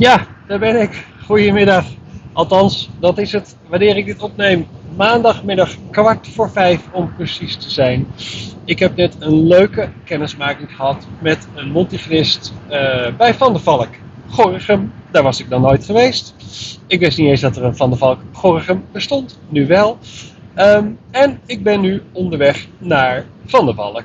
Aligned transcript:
Ja, 0.00 0.26
daar 0.46 0.58
ben 0.58 0.80
ik. 0.80 1.06
Goedemiddag. 1.24 1.84
Althans, 2.32 2.90
dat 3.00 3.18
is 3.18 3.32
het 3.32 3.56
wanneer 3.68 3.96
ik 3.96 4.06
dit 4.06 4.22
opneem. 4.22 4.66
Maandagmiddag 4.96 5.76
kwart 5.90 6.28
voor 6.28 6.50
vijf 6.50 6.80
om 6.92 7.14
precies 7.16 7.56
te 7.56 7.70
zijn. 7.70 8.06
Ik 8.64 8.78
heb 8.78 8.96
net 8.96 9.16
een 9.18 9.46
leuke 9.46 9.88
kennismaking 10.04 10.76
gehad 10.76 11.06
met 11.18 11.48
een 11.54 11.70
montigrist 11.70 12.52
uh, 12.70 13.06
bij 13.16 13.34
Van 13.34 13.52
der 13.52 13.62
Valk. 13.62 13.88
Gorinchem, 14.28 14.92
daar 15.10 15.22
was 15.22 15.40
ik 15.40 15.50
dan 15.50 15.60
nooit 15.60 15.84
geweest. 15.84 16.34
Ik 16.86 17.00
wist 17.00 17.18
niet 17.18 17.28
eens 17.28 17.40
dat 17.40 17.56
er 17.56 17.64
een 17.64 17.76
Van 17.76 17.90
der 17.90 17.98
Valk 17.98 18.20
Gorinchem 18.32 18.84
bestond, 18.92 19.38
nu 19.48 19.66
wel. 19.66 19.98
Um, 20.56 20.98
en 21.10 21.40
ik 21.46 21.62
ben 21.62 21.80
nu 21.80 22.02
onderweg 22.12 22.66
naar 22.78 23.24
Van 23.46 23.64
der 23.64 23.74
Valk. 23.74 24.04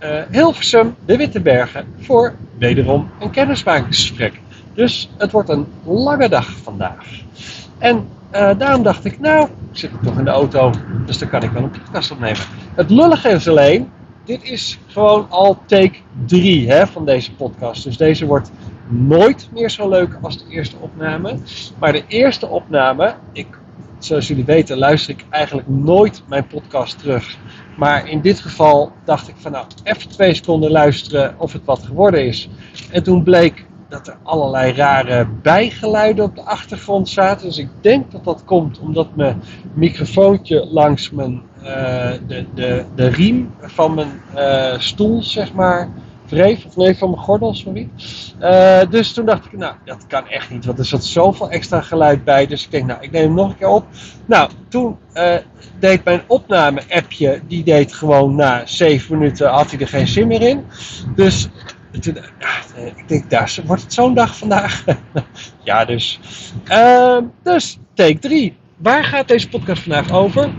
Uh, 0.00 0.20
Hilversum, 0.30 0.94
de 1.04 1.16
Witte 1.16 1.40
Bergen, 1.40 1.86
voor 2.00 2.34
wederom 2.58 3.10
een 3.20 3.30
kennismakingsgesprek. 3.30 4.40
Dus 4.76 5.10
het 5.16 5.32
wordt 5.32 5.48
een 5.48 5.66
lange 5.84 6.28
dag 6.28 6.50
vandaag. 6.50 7.20
En 7.78 8.08
uh, 8.32 8.50
daarom 8.58 8.82
dacht 8.82 9.04
ik, 9.04 9.20
nou, 9.20 9.48
ik 9.72 9.78
zit 9.78 9.90
toch 10.02 10.18
in 10.18 10.24
de 10.24 10.30
auto, 10.30 10.72
dus 11.06 11.18
dan 11.18 11.28
kan 11.28 11.42
ik 11.42 11.50
wel 11.50 11.62
een 11.62 11.70
podcast 11.70 12.10
opnemen. 12.10 12.42
Het 12.74 12.90
lullige 12.90 13.28
is 13.28 13.48
alleen, 13.48 13.90
dit 14.24 14.42
is 14.42 14.78
gewoon 14.86 15.26
al 15.30 15.58
take 15.66 15.98
3 16.26 16.70
hè, 16.70 16.86
van 16.86 17.04
deze 17.04 17.34
podcast. 17.34 17.84
Dus 17.84 17.96
deze 17.96 18.26
wordt 18.26 18.50
nooit 18.88 19.48
meer 19.52 19.70
zo 19.70 19.88
leuk 19.88 20.18
als 20.22 20.38
de 20.38 20.44
eerste 20.48 20.76
opname. 20.80 21.38
Maar 21.78 21.92
de 21.92 22.04
eerste 22.06 22.46
opname, 22.46 23.14
ik, 23.32 23.46
zoals 23.98 24.28
jullie 24.28 24.44
weten, 24.44 24.78
luister 24.78 25.14
ik 25.14 25.24
eigenlijk 25.30 25.68
nooit 25.68 26.22
mijn 26.28 26.46
podcast 26.46 26.98
terug. 26.98 27.36
Maar 27.76 28.08
in 28.08 28.20
dit 28.20 28.40
geval 28.40 28.92
dacht 29.04 29.28
ik 29.28 29.34
van 29.38 29.52
nou, 29.52 29.66
even 29.82 30.08
twee 30.08 30.34
seconden 30.34 30.70
luisteren 30.70 31.34
of 31.38 31.52
het 31.52 31.64
wat 31.64 31.82
geworden 31.82 32.26
is. 32.26 32.48
En 32.90 33.02
toen 33.02 33.22
bleek 33.22 33.65
dat 33.88 34.06
er 34.06 34.16
allerlei 34.22 34.72
rare 34.72 35.26
bijgeluiden 35.42 36.24
op 36.24 36.34
de 36.34 36.42
achtergrond 36.42 37.08
zaten. 37.08 37.46
Dus 37.46 37.58
ik 37.58 37.68
denk 37.80 38.12
dat 38.12 38.24
dat 38.24 38.44
komt 38.44 38.78
omdat 38.78 39.16
mijn 39.16 39.42
microfoontje 39.72 40.66
langs 40.70 41.10
mijn, 41.10 41.42
uh, 41.62 41.66
de, 42.26 42.46
de, 42.54 42.84
de 42.94 43.06
riem 43.06 43.54
van 43.60 43.94
mijn 43.94 44.20
uh, 44.34 44.78
stoel, 44.78 45.22
zeg 45.22 45.52
maar, 45.52 45.88
wreef. 46.28 46.64
Of 46.64 46.76
nee, 46.76 46.98
van 46.98 47.10
mijn 47.10 47.22
gordel, 47.22 47.54
sorry. 47.54 47.88
Uh, 48.40 48.80
dus 48.90 49.12
toen 49.12 49.26
dacht 49.26 49.44
ik, 49.44 49.58
nou, 49.58 49.74
dat 49.84 50.06
kan 50.06 50.28
echt 50.28 50.50
niet, 50.50 50.64
want 50.64 50.78
er 50.78 50.84
zat 50.84 51.04
zoveel 51.04 51.50
extra 51.50 51.80
geluid 51.80 52.24
bij. 52.24 52.46
Dus 52.46 52.64
ik 52.64 52.70
denk, 52.70 52.86
nou, 52.86 53.02
ik 53.02 53.10
neem 53.10 53.22
hem 53.22 53.34
nog 53.34 53.48
een 53.48 53.56
keer 53.56 53.68
op. 53.68 53.86
Nou, 54.24 54.50
toen 54.68 54.96
deed 55.78 56.04
mijn 56.04 56.22
opname-appje, 56.26 57.40
die 57.46 57.64
deed 57.64 57.92
gewoon 57.94 58.34
na 58.34 58.62
7 58.64 59.18
minuten, 59.18 59.48
had 59.48 59.70
hij 59.70 59.80
er 59.80 59.88
geen 59.88 60.08
zin 60.08 60.26
meer 60.26 60.42
in. 60.42 60.64
Dus 61.14 61.48
toen, 62.00 62.14
ja, 62.38 62.80
ik 62.96 63.08
denk, 63.08 63.30
daar 63.30 63.58
wordt 63.66 63.82
het 63.82 63.92
zo'n 63.92 64.14
dag 64.14 64.36
vandaag. 64.36 64.84
ja, 65.64 65.84
dus. 65.84 66.20
Uh, 66.68 67.18
dus, 67.42 67.78
take 67.94 68.18
3. 68.18 68.56
Waar 68.76 69.04
gaat 69.04 69.28
deze 69.28 69.48
podcast 69.48 69.82
vandaag 69.82 70.12
over? 70.12 70.50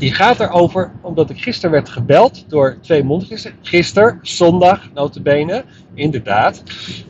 Die 0.00 0.14
gaat 0.14 0.40
erover 0.40 0.92
omdat 1.02 1.30
ik 1.30 1.42
gisteren 1.42 1.70
werd 1.70 1.88
gebeld 1.88 2.44
door 2.48 2.78
twee 2.80 3.04
mondgenisten. 3.04 3.52
Gisteren, 3.62 4.18
zondag, 4.22 4.92
notabene, 4.94 5.64
inderdaad. 5.94 6.62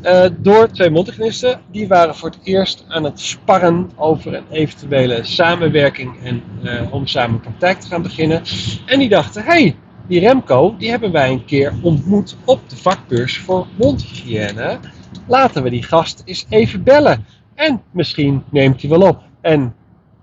Uh, 0.03 0.25
door 0.39 0.71
twee 0.71 0.91
mondgenisten. 0.91 1.61
Die 1.71 1.89
waren 1.89 2.15
voor 2.17 2.31
het 2.31 2.39
eerst 2.43 2.85
aan 2.89 3.05
het 3.05 3.21
sparren 3.21 3.91
over 3.97 4.35
een 4.35 4.45
eventuele 4.51 5.25
samenwerking 5.25 6.25
en 6.25 6.43
uh, 6.63 6.93
om 6.93 7.07
samen 7.07 7.41
praktijk 7.41 7.81
te 7.81 7.87
gaan 7.87 8.03
beginnen. 8.03 8.43
En 8.87 8.99
die 8.99 9.09
dachten, 9.09 9.45
hey, 9.45 9.77
die 10.11 10.21
Remco, 10.21 10.75
die 10.79 10.91
hebben 10.91 11.13
wij 11.13 11.31
een 11.31 11.45
keer 11.45 11.73
ontmoet 11.83 12.37
op 12.45 12.61
de 12.69 12.77
vakbeurs 12.77 13.39
voor 13.39 13.67
mondhygiëne. 13.77 14.79
Laten 15.27 15.63
we 15.63 15.71
die 15.71 15.83
gast 15.83 16.23
eens 16.25 16.47
even 16.49 16.83
bellen. 16.83 17.27
En 17.55 17.83
misschien 17.91 18.43
neemt 18.49 18.81
hij 18.81 18.91
wel 18.91 19.09
op. 19.09 19.23
En 19.41 19.75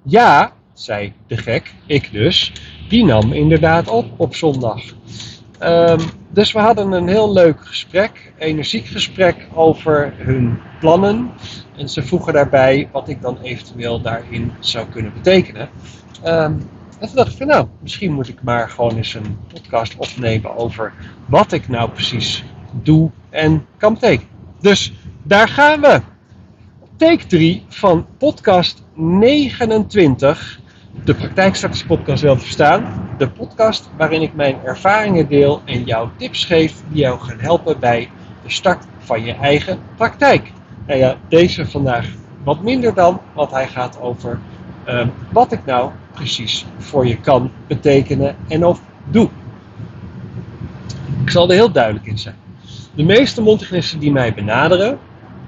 ja, 0.03 0.52
zei 0.73 1.13
de 1.27 1.38
gek, 1.38 1.73
ik 1.85 2.11
dus, 2.11 2.53
die 2.89 3.05
nam 3.05 3.33
inderdaad 3.33 3.87
op 3.87 4.05
op 4.17 4.36
zondag. 4.36 4.81
Um, 5.64 5.99
dus 6.30 6.52
we 6.52 6.59
hadden 6.59 6.92
een 6.92 7.08
heel 7.08 7.33
leuk 7.33 7.65
gesprek, 7.65 8.33
energiek 8.37 8.86
gesprek 8.86 9.47
over 9.53 10.14
hun 10.17 10.59
plannen. 10.80 11.31
En 11.77 11.89
ze 11.89 12.03
vroegen 12.03 12.33
daarbij 12.33 12.89
wat 12.92 13.09
ik 13.09 13.21
dan 13.21 13.37
eventueel 13.42 14.02
daarin 14.02 14.52
zou 14.59 14.87
kunnen 14.87 15.14
betekenen. 15.14 15.70
Um, 16.26 16.70
en 16.99 17.08
toen 17.08 17.15
dacht 17.15 17.31
ik 17.31 17.37
van 17.37 17.47
nou, 17.47 17.67
misschien 17.80 18.13
moet 18.13 18.27
ik 18.27 18.43
maar 18.43 18.69
gewoon 18.69 18.95
eens 18.95 19.13
een 19.13 19.37
podcast 19.53 19.95
opnemen 19.97 20.58
over 20.58 20.93
wat 21.25 21.52
ik 21.52 21.67
nou 21.67 21.89
precies 21.89 22.43
doe 22.71 23.11
en 23.30 23.65
kan 23.77 23.93
betekenen. 23.93 24.31
Dus 24.59 24.93
daar 25.23 25.47
gaan 25.47 25.81
we. 25.81 26.02
Take 26.95 27.25
3 27.25 27.63
van 27.67 28.05
podcast 28.17 28.83
29. 28.93 30.59
De 31.03 31.13
Praktijkstarters 31.13 31.85
podcast 31.85 32.21
wel 32.21 32.35
te 32.35 32.41
verstaan. 32.41 33.09
De 33.17 33.29
podcast 33.29 33.89
waarin 33.97 34.21
ik 34.21 34.33
mijn 34.33 34.58
ervaringen 34.64 35.27
deel 35.27 35.61
en 35.65 35.83
jou 35.83 36.09
tips 36.15 36.45
geef 36.45 36.73
die 36.87 37.02
jou 37.02 37.19
gaan 37.19 37.39
helpen 37.39 37.79
bij 37.79 38.09
de 38.43 38.49
start 38.52 38.85
van 38.97 39.23
je 39.23 39.33
eigen 39.33 39.79
praktijk. 39.95 40.52
Nou 40.87 40.99
ja, 40.99 41.17
deze 41.27 41.65
vandaag 41.65 42.08
wat 42.43 42.61
minder 42.61 42.93
dan, 42.93 43.21
want 43.33 43.52
hij 43.52 43.67
gaat 43.67 43.99
over 44.02 44.39
uh, 44.87 45.08
wat 45.31 45.52
ik 45.52 45.65
nou 45.65 45.91
precies 46.17 46.66
voor 46.78 47.08
je 47.08 47.20
kan 47.20 47.52
betekenen 47.67 48.36
en 48.48 48.66
of 48.66 48.82
doe. 49.10 49.30
Ik 51.23 51.30
zal 51.30 51.50
er 51.50 51.55
heel 51.55 51.72
duidelijk 51.72 52.05
in 52.05 52.17
zijn. 52.17 52.36
De 52.95 53.04
meeste 53.04 53.42
mondhygiënisten 53.42 54.00
die 54.00 54.11
mij 54.11 54.33
benaderen, 54.33 55.00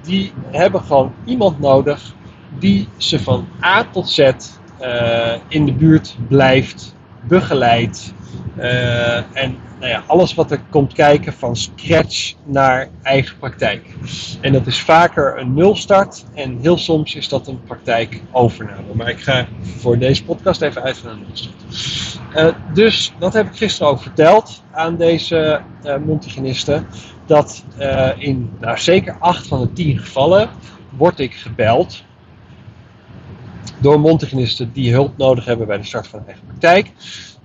die 0.02 0.34
hebben 0.52 0.82
gewoon 0.82 1.14
iemand 1.26 1.60
nodig 1.60 2.14
die 2.60 2.88
ze 2.98 3.20
van 3.20 3.48
A 3.64 3.84
tot 3.84 4.10
Z 4.10 4.20
uh, 4.20 5.34
in 5.48 5.66
de 5.66 5.74
buurt 5.74 6.16
blijft, 6.28 6.96
begeleidt 7.28 8.14
uh, 8.58 9.38
en 9.38 9.58
nou 9.80 9.92
ja, 9.92 10.04
alles 10.08 10.34
wat 10.34 10.52
er 10.52 10.62
komt 10.70 10.94
kijken 10.94 11.34
van 11.34 11.56
scratch 11.56 12.34
naar 12.46 12.88
eigen 13.02 13.38
praktijk. 13.38 13.96
En 14.42 14.54
dat 14.54 14.68
is 14.68 14.82
vaker 14.82 15.40
een 15.40 15.54
nulstart 15.54 16.26
en 16.34 16.58
heel 16.62 16.78
soms 16.78 17.16
is 17.16 17.30
dat 17.30 17.48
een 17.48 17.64
praktijkovername. 17.64 18.94
Maar 18.94 19.10
ik 19.10 19.20
ga 19.20 19.48
voor 19.62 19.98
deze 19.98 20.24
podcast 20.24 20.62
even 20.62 20.82
uit 20.82 20.98
van 20.98 21.10
een 21.10 21.24
nulstart. 21.28 21.56
Uh, 22.36 22.74
dus 22.74 23.14
dat 23.20 23.34
heb 23.34 23.48
ik 23.48 23.58
gisteren 23.58 23.92
ook 23.92 24.02
verteld 24.02 24.64
aan 24.72 24.98
deze 24.98 25.62
uh, 25.84 25.96
montigenisten. 26.06 26.88
Dat 27.26 27.64
uh, 27.80 28.10
in 28.18 28.50
nou, 28.60 28.78
zeker 28.78 29.16
8 29.20 29.48
van 29.48 29.62
de 29.62 29.74
10 29.74 30.00
gevallen 30.00 30.50
word 30.98 31.20
ik 31.20 31.34
gebeld 31.34 32.04
door 33.78 34.00
montigenisten 34.00 34.72
die 34.74 34.92
hulp 34.92 35.18
nodig 35.18 35.46
hebben 35.46 35.68
bij 35.68 35.78
de 35.78 35.84
start 35.84 36.08
van 36.08 36.20
een 36.20 36.26
eigen 36.26 36.46
praktijk. 36.46 36.92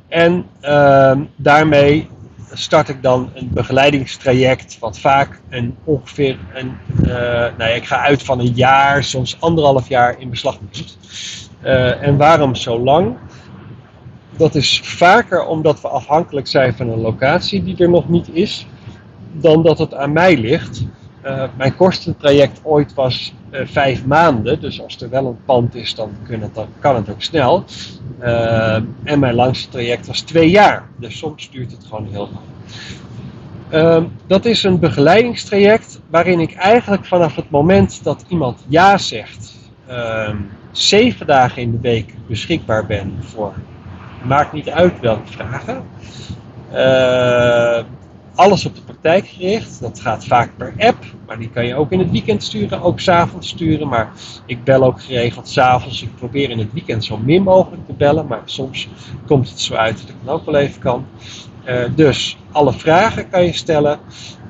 En 0.09 0.47
uh, 0.63 1.17
daarmee 1.37 2.09
start 2.55 2.89
ik 2.89 3.03
dan 3.03 3.31
een 3.35 3.51
begeleidingstraject, 3.53 4.79
wat 4.79 4.99
vaak 4.99 5.41
een 5.49 5.77
ongeveer 5.85 6.39
een, 6.55 6.77
uh, 7.03 7.09
nou 7.09 7.55
ja, 7.59 7.67
ik 7.67 7.87
ga 7.87 8.01
uit 8.01 8.23
van 8.23 8.41
een 8.41 8.53
jaar, 8.55 9.05
soms 9.05 9.41
anderhalf 9.41 9.89
jaar 9.89 10.21
in 10.21 10.31
beslag 10.31 10.59
neemt. 10.61 10.99
Uh, 11.65 12.03
en 12.03 12.17
waarom 12.17 12.55
zo 12.55 12.79
lang? 12.79 13.17
Dat 14.37 14.55
is 14.55 14.81
vaker 14.85 15.47
omdat 15.47 15.81
we 15.81 15.89
afhankelijk 15.89 16.47
zijn 16.47 16.75
van 16.75 16.89
een 16.89 17.01
locatie 17.01 17.65
die 17.65 17.77
er 17.77 17.91
nog 17.91 18.09
niet 18.09 18.29
is, 18.33 18.67
dan 19.33 19.63
dat 19.63 19.79
het 19.79 19.95
aan 19.95 20.13
mij 20.13 20.37
ligt. 20.37 20.85
Uh, 21.25 21.45
mijn 21.57 21.77
kostentraject 21.77 22.61
ooit 22.63 22.95
was 22.95 23.35
vijf 23.51 24.05
maanden, 24.05 24.61
dus 24.61 24.83
als 24.83 25.03
er 25.03 25.11
wel 25.11 25.27
een 25.27 25.45
pand 25.45 25.75
is, 25.75 25.95
dan, 25.95 26.11
het, 26.23 26.55
dan 26.55 26.67
kan 26.79 26.95
het 26.95 27.11
ook 27.11 27.23
snel. 27.23 27.65
Uh, 28.23 28.75
en 29.03 29.19
mijn 29.19 29.35
langste 29.35 29.69
traject 29.69 30.07
was 30.07 30.21
twee 30.21 30.51
jaar, 30.51 30.89
dus 30.99 31.19
soms 31.19 31.51
duurt 31.51 31.71
het 31.71 31.85
gewoon 31.85 32.09
heel 32.11 32.29
lang. 32.33 32.45
Ehm, 33.69 34.05
dat 34.27 34.45
is 34.45 34.63
een 34.63 34.79
begeleidingstraject 34.79 36.01
waarin 36.11 36.41
ik 36.41 36.55
eigenlijk 36.55 37.05
vanaf 37.05 37.37
het 37.37 37.51
moment 37.51 38.05
dat 38.05 38.25
iemand 38.29 38.65
ja 38.69 38.99
zegt, 38.99 39.55
ehm, 39.87 40.37
zeven 40.71 41.27
dagen 41.27 41.63
in 41.63 41.71
de 41.71 41.81
week 41.81 42.15
beschikbaar 42.27 42.87
ben 42.87 43.17
voor, 43.21 43.53
maakt 44.23 44.53
niet 44.53 44.69
uit 44.69 45.01
welke 45.01 45.33
vragen 45.33 45.83
alles 48.35 48.67
op 48.67 48.75
de 48.75 48.81
praktijk 48.81 49.27
gericht. 49.27 49.81
Dat 49.81 50.01
gaat 50.01 50.27
vaak 50.27 50.51
per 50.57 50.75
app, 50.79 51.05
maar 51.27 51.39
die 51.39 51.51
kan 51.51 51.67
je 51.67 51.75
ook 51.75 51.93
in 51.93 51.99
het 51.99 52.11
weekend 52.11 52.43
sturen, 52.43 52.83
ook 52.83 53.01
s'avonds 53.01 53.49
sturen. 53.49 53.89
Maar 53.89 54.13
ik 54.47 54.65
bel 54.65 54.85
ook 54.85 55.03
geregeld 55.03 55.49
s'avonds. 55.49 56.03
Ik 56.03 56.15
probeer 56.17 56.51
in 56.51 56.59
het 56.59 56.73
weekend 56.73 57.05
zo 57.05 57.17
min 57.17 57.43
mogelijk 57.43 57.87
te 57.87 57.93
bellen, 57.93 58.27
maar 58.27 58.43
soms 58.45 58.89
komt 59.27 59.49
het 59.49 59.61
zo 59.61 59.75
uit 59.75 59.99
dat 59.99 60.09
ik 60.09 60.15
het 60.21 60.31
ook 60.31 60.45
wel 60.45 60.57
even 60.57 60.81
kan. 60.81 61.07
Uh, 61.69 61.85
dus 61.95 62.39
alle 62.53 62.73
vragen 62.73 63.29
kan 63.29 63.45
je 63.45 63.53
stellen. 63.53 63.99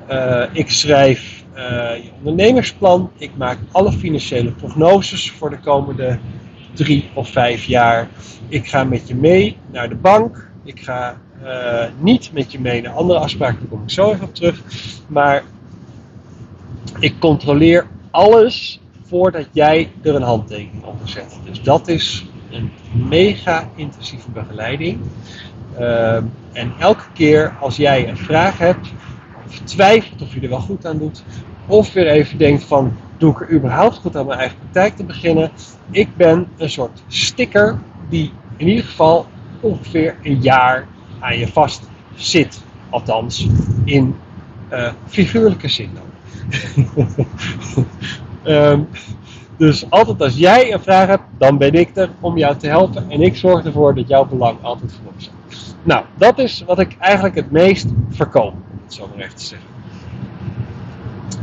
Uh, 0.09 0.43
ik 0.51 0.69
schrijf 0.69 1.43
uh, 1.55 1.61
je 2.03 2.09
ondernemersplan. 2.17 3.11
Ik 3.17 3.31
maak 3.37 3.57
alle 3.71 3.91
financiële 3.91 4.51
prognoses 4.51 5.31
voor 5.31 5.49
de 5.49 5.59
komende 5.59 6.19
drie 6.73 7.09
of 7.13 7.29
vijf 7.29 7.63
jaar. 7.63 8.07
Ik 8.47 8.67
ga 8.67 8.83
met 8.83 9.07
je 9.07 9.15
mee 9.15 9.57
naar 9.71 9.89
de 9.89 9.95
bank. 9.95 10.49
Ik 10.65 10.79
ga 10.79 11.17
uh, 11.43 11.83
niet 11.99 12.33
met 12.33 12.51
je 12.51 12.59
mee 12.59 12.81
naar 12.81 12.93
andere 12.93 13.19
afspraken, 13.19 13.59
daar 13.59 13.67
kom 13.69 13.83
ik 13.83 13.89
zo 13.89 14.11
even 14.11 14.27
op 14.27 14.35
terug. 14.35 14.61
Maar 15.07 15.43
ik 16.99 17.19
controleer 17.19 17.87
alles 18.11 18.81
voordat 19.07 19.47
jij 19.51 19.91
er 20.01 20.15
een 20.15 20.21
handtekening 20.21 20.83
onder 20.83 21.09
zet. 21.09 21.39
Dus 21.43 21.61
dat 21.61 21.87
is 21.87 22.25
een 22.51 22.71
mega 23.07 23.69
intensieve 23.75 24.31
begeleiding. 24.31 24.99
Ehm, 25.77 26.23
en 26.51 26.73
elke 26.79 27.05
keer 27.13 27.55
als 27.59 27.75
jij 27.75 28.09
een 28.09 28.17
vraag 28.17 28.57
hebt, 28.57 28.87
of 29.47 29.59
twijfelt 29.59 30.21
of 30.21 30.33
je 30.33 30.41
er 30.41 30.49
wel 30.49 30.59
goed 30.59 30.85
aan 30.85 30.97
doet, 30.97 31.23
of 31.67 31.93
weer 31.93 32.07
even 32.07 32.37
denkt 32.37 32.63
van, 32.63 32.97
doe 33.17 33.31
ik 33.31 33.41
er 33.41 33.51
überhaupt 33.51 33.97
goed 33.97 34.15
aan 34.15 34.25
mijn 34.25 34.39
eigen 34.39 34.57
praktijk 34.57 34.95
te 34.95 35.03
beginnen? 35.03 35.51
Ik 35.91 36.15
ben 36.15 36.47
een 36.57 36.69
soort 36.69 37.03
sticker 37.07 37.79
die 38.09 38.31
in 38.57 38.67
ieder 38.67 38.83
geval 38.83 39.27
ongeveer 39.65 40.15
een 40.21 40.41
jaar 40.41 40.87
aan 41.19 41.37
je 41.37 41.47
vast 41.47 41.89
zit. 42.15 42.63
Althans, 42.89 43.47
in 43.83 44.15
uh, 44.71 44.91
figuurlijke 45.07 45.67
zin 45.67 45.89
dan. 45.93 46.03
Ehm, 48.43 48.81
dus 49.57 49.89
altijd 49.89 50.21
als 50.21 50.35
jij 50.35 50.73
een 50.73 50.79
vraag 50.79 51.07
hebt, 51.07 51.23
dan 51.37 51.57
ben 51.57 51.73
ik 51.73 51.97
er 51.97 52.09
om 52.19 52.37
jou 52.37 52.57
te 52.57 52.67
helpen. 52.67 53.09
En 53.09 53.21
ik 53.21 53.35
zorg 53.35 53.65
ervoor 53.65 53.95
dat 53.95 54.07
jouw 54.07 54.25
belang 54.25 54.57
altijd 54.61 54.93
voorop 54.93 55.13
staat. 55.17 55.75
Nou, 55.83 56.05
dat 56.17 56.39
is 56.39 56.63
wat 56.65 56.79
ik 56.79 56.95
eigenlijk 56.99 57.35
het 57.35 57.51
meest 57.51 57.87
voorkom, 58.09 58.47
om 58.47 58.79
het 58.83 58.93
zo 58.93 59.07
maar 59.07 59.25
even 59.25 59.35
te 59.35 59.45
zeggen. 59.45 59.67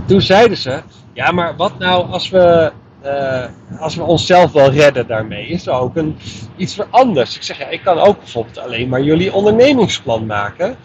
Toen 0.06 0.20
zeiden 0.20 0.56
ze, 0.56 0.82
ja 1.12 1.30
maar 1.30 1.56
wat 1.56 1.78
nou 1.78 2.10
als 2.10 2.30
we, 2.30 2.72
uh, 3.04 3.44
als 3.80 3.94
we 3.94 4.02
onszelf 4.02 4.52
wel 4.52 4.70
redden 4.70 5.06
daarmee? 5.06 5.46
Is 5.46 5.66
er 5.66 5.72
ook 5.72 5.96
een, 5.96 6.18
iets 6.56 6.74
voor 6.74 6.86
anders? 6.90 7.36
Ik 7.36 7.42
zeg, 7.42 7.58
ja, 7.58 7.68
ik 7.68 7.82
kan 7.82 7.98
ook 7.98 8.18
bijvoorbeeld 8.18 8.58
alleen 8.58 8.88
maar 8.88 9.02
jullie 9.02 9.32
ondernemingsplan 9.32 10.26
maken. 10.26 10.76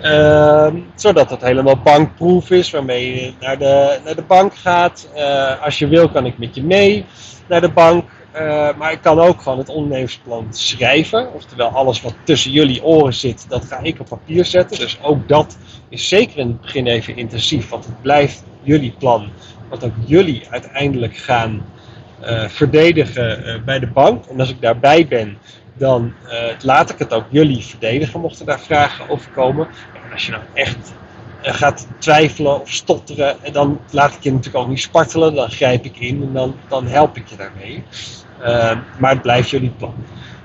Ehm, 0.00 0.76
zodat 0.94 1.30
het 1.30 1.40
helemaal 1.40 1.76
bankproof 1.76 2.50
is, 2.50 2.70
waarmee 2.70 3.14
je 3.14 3.32
naar 3.40 3.58
de, 3.58 3.98
naar 4.04 4.14
de 4.14 4.22
bank 4.22 4.54
gaat. 4.54 5.08
Uh, 5.16 5.62
als 5.62 5.78
je 5.78 5.88
wil, 5.88 6.08
kan 6.08 6.26
ik 6.26 6.38
met 6.38 6.54
je 6.54 6.62
mee 6.62 7.04
naar 7.48 7.60
de 7.60 7.68
bank. 7.68 8.10
Uh, 8.34 8.68
maar 8.78 8.92
ik 8.92 9.02
kan 9.02 9.20
ook 9.20 9.42
gewoon 9.42 9.58
het 9.58 9.68
ondernemersplan 9.68 10.46
schrijven. 10.50 11.32
Oftewel, 11.34 11.68
alles 11.68 12.02
wat 12.02 12.14
tussen 12.24 12.50
jullie 12.50 12.84
oren 12.84 13.14
zit, 13.14 13.44
dat 13.48 13.64
ga 13.64 13.78
ik 13.82 14.00
op 14.00 14.08
papier 14.08 14.44
zetten. 14.44 14.78
Dus 14.78 14.98
ook 15.02 15.28
dat 15.28 15.56
is 15.88 16.08
zeker 16.08 16.38
in 16.38 16.46
het 16.46 16.60
begin 16.60 16.86
even 16.86 17.16
intensief, 17.16 17.68
want 17.68 17.84
het 17.84 18.02
blijft 18.02 18.42
jullie 18.62 18.94
plan. 18.98 19.28
Wat 19.74 19.84
ook 19.84 19.94
jullie 20.06 20.42
uiteindelijk 20.50 21.16
gaan 21.16 21.62
uh, 22.22 22.48
verdedigen 22.48 23.62
bij 23.64 23.78
de 23.78 23.86
bank. 23.86 24.24
En 24.24 24.40
als 24.40 24.50
ik 24.50 24.60
daarbij 24.60 25.06
ben, 25.06 25.38
dan 25.76 26.12
laat 26.62 26.90
ik 26.90 26.98
het 26.98 27.12
ook 27.12 27.24
jullie 27.28 27.64
verdedigen, 27.64 28.20
mochten 28.20 28.46
daar 28.46 28.60
vragen 28.60 29.08
over 29.08 29.30
komen 29.30 29.68
als 30.14 30.26
je 30.26 30.32
nou 30.32 30.42
echt 30.52 30.92
eh, 31.42 31.54
gaat 31.54 31.86
twijfelen 31.98 32.60
of 32.60 32.70
stotteren, 32.70 33.42
en 33.42 33.52
dan 33.52 33.80
laat 33.90 34.14
ik 34.14 34.22
je 34.22 34.32
natuurlijk 34.32 34.64
ook 34.64 34.70
niet 34.70 34.80
spartelen, 34.80 35.34
dan 35.34 35.50
grijp 35.50 35.84
ik 35.84 35.98
in 35.98 36.22
en 36.22 36.32
dan, 36.32 36.56
dan 36.68 36.86
help 36.86 37.16
ik 37.16 37.28
je 37.28 37.36
daarmee. 37.36 37.82
Maar 38.98 39.10
het 39.10 39.22
blijft 39.22 39.50
jullie 39.50 39.70
plan. 39.70 39.94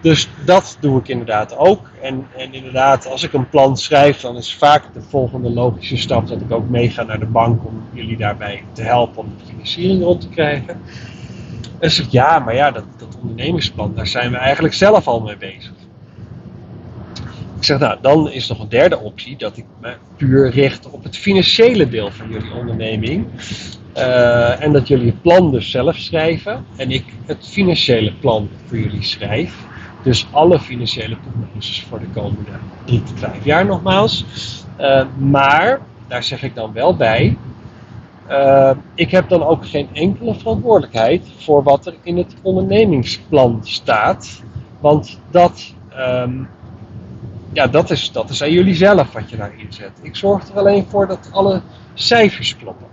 Dus 0.01 0.29
dat 0.45 0.77
doe 0.79 0.99
ik 0.99 1.07
inderdaad 1.07 1.57
ook. 1.57 1.89
En, 2.01 2.27
en 2.37 2.53
inderdaad, 2.53 3.07
als 3.07 3.23
ik 3.23 3.33
een 3.33 3.49
plan 3.49 3.77
schrijf, 3.77 4.19
dan 4.19 4.37
is 4.37 4.55
vaak 4.55 4.93
de 4.93 5.01
volgende 5.01 5.49
logische 5.49 5.97
stap 5.97 6.27
dat 6.27 6.41
ik 6.41 6.51
ook 6.51 6.69
meega 6.69 7.03
naar 7.03 7.19
de 7.19 7.25
bank 7.25 7.65
om 7.65 7.83
jullie 7.93 8.17
daarbij 8.17 8.63
te 8.71 8.81
helpen 8.81 9.17
om 9.17 9.33
de 9.37 9.45
financiering 9.45 10.03
rond 10.03 10.21
te 10.21 10.29
krijgen. 10.29 10.81
En 11.79 11.91
zeg 11.91 12.11
ja, 12.11 12.39
maar 12.39 12.55
ja, 12.55 12.71
dat, 12.71 12.83
dat 12.97 13.17
ondernemingsplan, 13.21 13.95
daar 13.95 14.07
zijn 14.07 14.31
we 14.31 14.37
eigenlijk 14.37 14.73
zelf 14.73 15.07
al 15.07 15.21
mee 15.21 15.37
bezig. 15.37 15.71
Ik 17.57 17.65
zeg, 17.65 17.79
nou, 17.79 17.97
dan 18.01 18.31
is 18.31 18.47
nog 18.47 18.59
een 18.59 18.69
derde 18.69 18.99
optie 18.99 19.37
dat 19.37 19.57
ik 19.57 19.65
me 19.81 19.93
puur 20.17 20.49
richt 20.49 20.89
op 20.89 21.03
het 21.03 21.17
financiële 21.17 21.89
deel 21.89 22.11
van 22.11 22.29
jullie 22.29 22.53
onderneming. 22.53 23.27
Uh, 23.97 24.63
en 24.63 24.71
dat 24.73 24.87
jullie 24.87 25.05
het 25.05 25.21
plan 25.21 25.51
dus 25.51 25.71
zelf 25.71 25.97
schrijven 25.97 26.65
en 26.75 26.91
ik 26.91 27.05
het 27.25 27.47
financiële 27.47 28.13
plan 28.13 28.49
voor 28.65 28.77
jullie 28.77 29.03
schrijf. 29.03 29.53
Dus 30.03 30.27
alle 30.31 30.59
financiële 30.59 31.15
prognoses 31.15 31.83
voor 31.83 31.99
de 31.99 32.09
komende 32.13 32.51
drie 32.85 33.03
tot 33.03 33.19
vijf 33.19 33.45
jaar 33.45 33.65
nogmaals. 33.65 34.25
Uh, 34.79 35.05
maar, 35.17 35.79
daar 36.07 36.23
zeg 36.23 36.43
ik 36.43 36.55
dan 36.55 36.73
wel 36.73 36.95
bij, 36.95 37.37
uh, 38.29 38.71
ik 38.93 39.11
heb 39.11 39.29
dan 39.29 39.43
ook 39.43 39.67
geen 39.67 39.89
enkele 39.93 40.35
verantwoordelijkheid 40.35 41.27
voor 41.37 41.63
wat 41.63 41.85
er 41.85 41.95
in 42.03 42.17
het 42.17 42.35
ondernemingsplan 42.41 43.59
staat. 43.63 44.43
Want 44.79 45.19
dat 45.31 45.73
um, 45.97 46.49
ja, 47.53 47.67
dat 47.67 47.89
is, 47.89 48.11
dat 48.11 48.29
is 48.29 48.41
aan 48.43 48.51
jullie 48.51 48.75
zelf 48.75 49.13
wat 49.13 49.29
je 49.29 49.37
daarin 49.37 49.67
zet. 49.69 49.91
Ik 50.01 50.15
zorg 50.15 50.47
er 50.47 50.57
alleen 50.57 50.85
voor 50.89 51.07
dat 51.07 51.29
alle 51.31 51.61
cijfers 51.93 52.57
kloppen. 52.57 52.87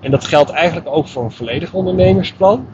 En 0.00 0.10
dat 0.10 0.24
geldt 0.24 0.50
eigenlijk 0.50 0.86
ook 0.88 1.08
voor 1.08 1.24
een 1.24 1.30
volledig 1.30 1.72
ondernemersplan. 1.72 2.66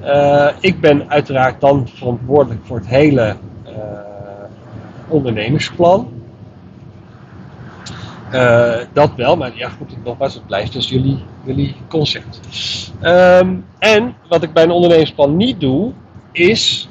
Uh, 0.00 0.48
ik 0.60 0.80
ben 0.80 1.10
uiteraard 1.10 1.60
dan 1.60 1.88
verantwoordelijk 1.88 2.66
voor 2.66 2.76
het 2.76 2.86
hele 2.86 3.36
uh, 3.66 3.72
ondernemersplan. 5.08 6.12
Uh, 8.32 8.76
dat 8.92 9.14
wel, 9.16 9.36
maar 9.36 9.52
ja, 9.54 9.68
goed, 9.68 10.04
nogmaals, 10.04 10.34
het 10.34 10.46
blijft 10.46 10.72
dus 10.72 10.88
jullie, 10.88 11.18
jullie 11.44 11.76
concept. 11.88 12.40
Um, 13.02 13.64
en 13.78 14.14
wat 14.28 14.42
ik 14.42 14.52
bij 14.52 14.62
een 14.62 14.70
ondernemersplan 14.70 15.36
niet 15.36 15.60
doe, 15.60 15.92
is 16.32 16.88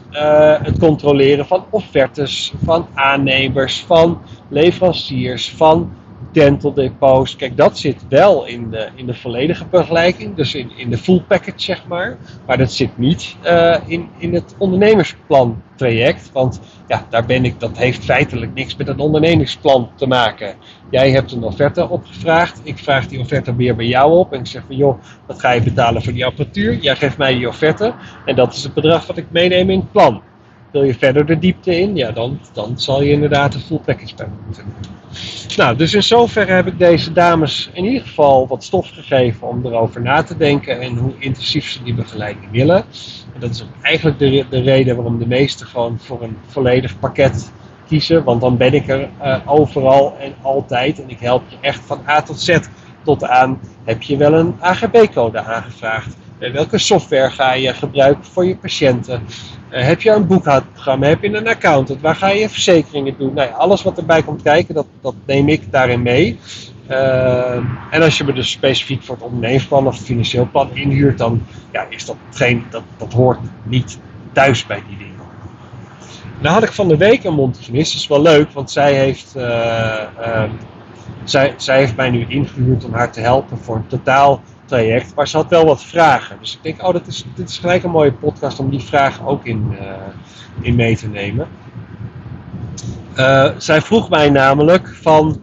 het 0.64 0.80
controleren 0.80 1.46
van 1.46 1.66
offertes, 1.70 2.54
van 2.64 2.88
aannemers, 2.94 3.84
van 3.84 4.22
leveranciers, 4.50 5.52
van 5.52 5.92
dental 6.32 6.74
depots. 6.74 7.36
Kijk, 7.36 7.58
dat 7.58 7.78
zit 7.78 8.06
wel 8.10 8.46
in 8.46 8.70
de, 8.70 8.90
in 8.96 9.06
de 9.06 9.14
volledige 9.14 9.66
begeleiding, 9.66 10.36
dus 10.36 10.56
in, 10.56 10.72
in 10.76 10.90
de 10.90 10.98
full 10.98 11.24
package 11.28 11.60
zeg 11.60 11.88
maar. 11.88 12.18
Maar 12.46 12.58
dat 12.58 12.72
zit 12.72 12.98
niet 12.98 13.36
uh, 13.46 13.78
in, 13.86 14.10
in 14.18 14.34
het 14.34 14.56
ondernemersplan 14.58 15.62
traject, 15.76 16.30
want 16.34 16.60
ja, 16.88 17.06
daar 17.10 17.26
ben 17.26 17.46
ik, 17.46 17.60
dat 17.60 17.78
heeft 17.78 18.04
feitelijk 18.04 18.54
niks 18.54 18.76
met 18.76 18.88
het 18.88 19.00
ondernemingsplan 19.00 19.90
te 19.96 20.08
maken. 20.08 20.56
Jij 20.90 21.12
hebt 21.12 21.32
een 21.32 21.44
offerte 21.44 21.90
opgevraagd, 21.90 22.60
ik 22.64 22.78
vraag 22.78 23.08
die 23.08 23.20
offerte 23.20 23.56
weer 23.56 23.76
bij 23.76 23.86
jou 23.86 24.12
op 24.12 24.34
en 24.34 24.40
ik 24.40 24.48
zeg 24.48 24.64
van 24.68 24.76
joh, 24.76 25.00
wat 25.28 25.40
ga 25.40 25.52
je 25.52 25.62
betalen 25.62 26.04
voor 26.04 26.14
die 26.14 26.26
apparatuur? 26.26 26.74
Jij 26.74 26.96
geeft 26.96 27.18
mij 27.18 27.34
die 27.34 27.48
offerte 27.48 27.94
en 28.26 28.36
dat 28.36 28.54
is 28.54 28.64
het 28.64 28.74
bedrag 28.74 29.08
wat 29.08 29.18
ik 29.18 29.26
meeneem 29.32 29.70
in 29.70 29.80
het 29.80 29.92
plan. 29.92 30.22
Wil 30.78 30.86
je 30.86 30.98
verder 30.98 31.26
de 31.26 31.40
diepte 31.40 31.80
in? 31.80 31.96
Ja, 31.96 32.12
dan, 32.12 32.40
dan 32.54 32.80
zal 32.80 33.02
je 33.02 33.12
inderdaad 33.12 33.54
een 33.54 33.60
full 33.60 33.80
package 33.86 34.16
bij 34.16 34.28
moeten. 34.46 34.64
Nou, 35.56 35.76
dus 35.76 35.94
in 35.94 36.04
zoverre 36.04 36.52
heb 36.52 36.68
ik 36.68 36.80
deze 36.80 37.12
dames 37.14 37.70
in 37.74 37.86
ieder 37.86 38.02
geval 38.02 38.48
wat 38.48 38.64
stof 38.64 38.90
gegeven 38.90 39.48
om 39.48 39.66
erover 39.66 40.02
na 40.02 40.24
te 40.24 40.38
denken 40.38 40.82
en 40.82 40.98
hoe 40.98 41.14
intensief 41.18 41.70
ze 41.70 41.84
die 41.84 41.94
begeleiding 41.94 42.52
willen. 42.52 42.86
En 43.34 43.40
dat 43.40 43.50
is 43.50 43.66
eigenlijk 43.82 44.20
de, 44.20 44.46
de 44.50 44.62
reden 44.62 44.96
waarom 44.96 45.20
de 45.20 45.28
meesten 45.28 45.68
gewoon 45.68 46.00
voor 46.00 46.24
een 46.24 46.38
volledig 46.48 47.00
pakket 47.00 47.52
kiezen. 47.88 48.24
Want 48.24 48.42
dan 48.42 48.58
ben 48.58 48.74
ik 48.74 48.88
er 48.88 49.10
uh, 49.22 49.38
overal 49.46 50.18
en 50.20 50.34
altijd 50.42 51.02
en 51.02 51.10
ik 51.10 51.20
help 51.20 51.44
je 51.48 51.58
echt 51.62 51.82
van 51.86 52.02
A 52.08 52.22
tot 52.22 52.40
Z 52.40 52.60
tot 53.04 53.24
aan 53.24 53.60
heb 53.84 54.02
je 54.02 54.18
wel 54.18 54.34
een 54.34 54.56
AGB-code 54.60 55.40
aangevraagd. 55.40 56.16
Welke 56.38 56.78
software 56.78 57.30
ga 57.30 57.54
je 57.54 57.74
gebruiken 57.74 58.26
voor 58.26 58.46
je 58.46 58.58
patiënten? 58.58 59.22
Uh, 59.72 59.84
heb 59.84 60.02
je 60.02 60.12
een 60.12 60.28
boekhoudprogramma? 60.28 61.08
Heb 61.08 61.22
je 61.22 61.34
een 61.34 61.48
accountant? 61.48 62.02
Waar 62.02 62.16
ga 62.16 62.30
je 62.30 62.50
verzekeringen 62.50 63.16
doen? 63.18 63.34
Nou 63.34 63.52
alles 63.52 63.84
wat 63.84 63.98
erbij 63.98 64.24
komt 64.24 64.42
kijken, 64.42 64.74
dat, 64.76 64.88
dat 65.02 65.16
neem 65.26 65.50
ik 65.50 65.72
daarin 65.72 66.02
mee. 66.02 66.40
Uh, 66.90 67.56
en 67.92 68.02
als 68.02 68.18
je 68.18 68.24
me 68.24 68.34
dus 68.34 68.52
specifiek 68.52 69.04
voor 69.04 69.16
het 69.16 69.24
ondernemersplan 69.24 69.88
of 69.88 69.98
financieel 70.00 70.48
plan 70.52 70.70
inhuurt, 70.74 71.18
dan 71.18 71.42
ja, 71.72 71.86
is 71.90 72.06
dat 72.06 72.16
geen, 72.32 72.66
dat, 72.70 72.84
dat 72.98 73.14
hoort 73.14 73.40
niet 73.64 74.00
thuis 74.32 74.66
bij 74.66 74.84
die 74.88 74.98
dingen. 74.98 75.16
Nou 76.40 76.54
had 76.54 76.64
ik 76.64 76.72
van 76.72 76.88
de 76.88 76.98
week 76.98 77.24
een 77.24 77.34
mondhygiënist, 77.34 77.92
dat 77.92 78.02
is 78.02 78.08
wel 78.08 78.22
leuk, 78.22 78.52
want 78.52 78.72
zij 78.72 78.94
heeft, 78.94 79.34
uh, 79.38 80.44
zij, 81.24 81.54
zij 81.58 81.78
heeft 81.78 81.96
mij 81.96 82.10
nu 82.10 82.26
ingehuurd 82.28 82.86
om 82.86 82.94
haar 82.94 83.12
te 83.12 83.20
helpen 83.20 83.58
voor 83.58 83.76
een 83.76 83.88
totaal 83.88 84.42
traject, 84.68 85.16
maar 85.16 85.28
ze 85.28 85.38
had 85.38 85.50
wel 85.50 85.66
wat 85.66 85.84
vragen. 85.84 86.38
Dus 86.40 86.54
ik 86.54 86.64
denk, 86.64 86.88
oh, 86.88 86.94
dat 86.94 87.08
is, 87.08 87.26
dit 87.36 87.50
is 87.50 87.58
gelijk 87.58 87.84
een 87.84 87.92
mooie 87.92 88.12
podcast 88.12 88.60
om 88.60 88.70
die 88.70 88.80
vragen 88.80 89.26
ook 89.26 89.46
in, 89.46 89.78
uh, 89.82 89.92
in 90.62 90.76
mee 90.76 90.98
te 90.98 91.08
nemen. 91.08 91.48
Uh, 93.16 93.50
zij 93.58 93.82
vroeg 93.82 94.10
mij 94.10 94.30
namelijk 94.30 94.96
van. 95.02 95.42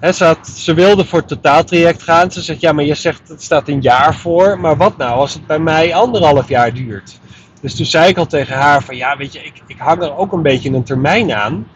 Hè, 0.00 0.12
ze, 0.12 0.24
had, 0.24 0.48
ze, 0.48 0.74
wilde 0.74 1.04
voor 1.04 1.18
het 1.18 1.28
totaaltraject 1.28 2.02
gaan. 2.02 2.30
Ze 2.30 2.40
zegt, 2.42 2.60
ja, 2.60 2.72
maar 2.72 2.84
je 2.84 2.94
zegt 2.94 3.28
het 3.28 3.42
staat 3.42 3.68
een 3.68 3.80
jaar 3.80 4.14
voor. 4.14 4.60
Maar 4.60 4.76
wat 4.76 4.96
nou 4.96 5.18
als 5.18 5.34
het 5.34 5.46
bij 5.46 5.58
mij 5.58 5.94
anderhalf 5.94 6.48
jaar 6.48 6.74
duurt? 6.74 7.20
Dus 7.60 7.76
toen 7.76 7.86
zei 7.86 8.08
ik 8.08 8.16
al 8.16 8.26
tegen 8.26 8.56
haar 8.56 8.82
van, 8.82 8.96
ja, 8.96 9.16
weet 9.16 9.32
je, 9.32 9.38
ik, 9.38 9.62
ik 9.66 9.78
hang 9.78 10.02
er 10.02 10.16
ook 10.16 10.32
een 10.32 10.42
beetje 10.42 10.70
een 10.70 10.82
termijn 10.82 11.32
aan. 11.32 11.66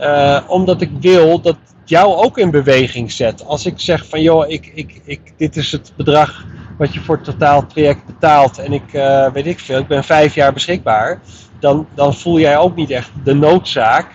Uh, 0.00 0.38
omdat 0.46 0.80
ik 0.80 0.90
wil 1.00 1.40
dat 1.40 1.56
jou 1.84 2.14
ook 2.14 2.38
in 2.38 2.50
beweging 2.50 3.12
zet. 3.12 3.44
Als 3.44 3.66
ik 3.66 3.74
zeg 3.76 4.06
van 4.06 4.22
joh, 4.22 4.50
ik, 4.50 4.70
ik, 4.74 5.00
ik, 5.04 5.32
dit 5.36 5.56
is 5.56 5.72
het 5.72 5.92
bedrag 5.96 6.44
wat 6.78 6.94
je 6.94 7.00
voor 7.00 7.16
het 7.16 7.24
totaal 7.24 7.66
traject 7.66 8.06
betaalt 8.06 8.58
en 8.58 8.72
ik 8.72 8.92
uh, 8.92 9.32
weet 9.32 9.46
ik 9.46 9.58
veel, 9.58 9.78
ik 9.78 9.86
ben 9.86 10.04
vijf 10.04 10.34
jaar 10.34 10.52
beschikbaar, 10.52 11.20
dan, 11.58 11.86
dan 11.94 12.14
voel 12.14 12.38
jij 12.38 12.58
ook 12.58 12.76
niet 12.76 12.90
echt 12.90 13.10
de 13.24 13.34
noodzaak 13.34 14.06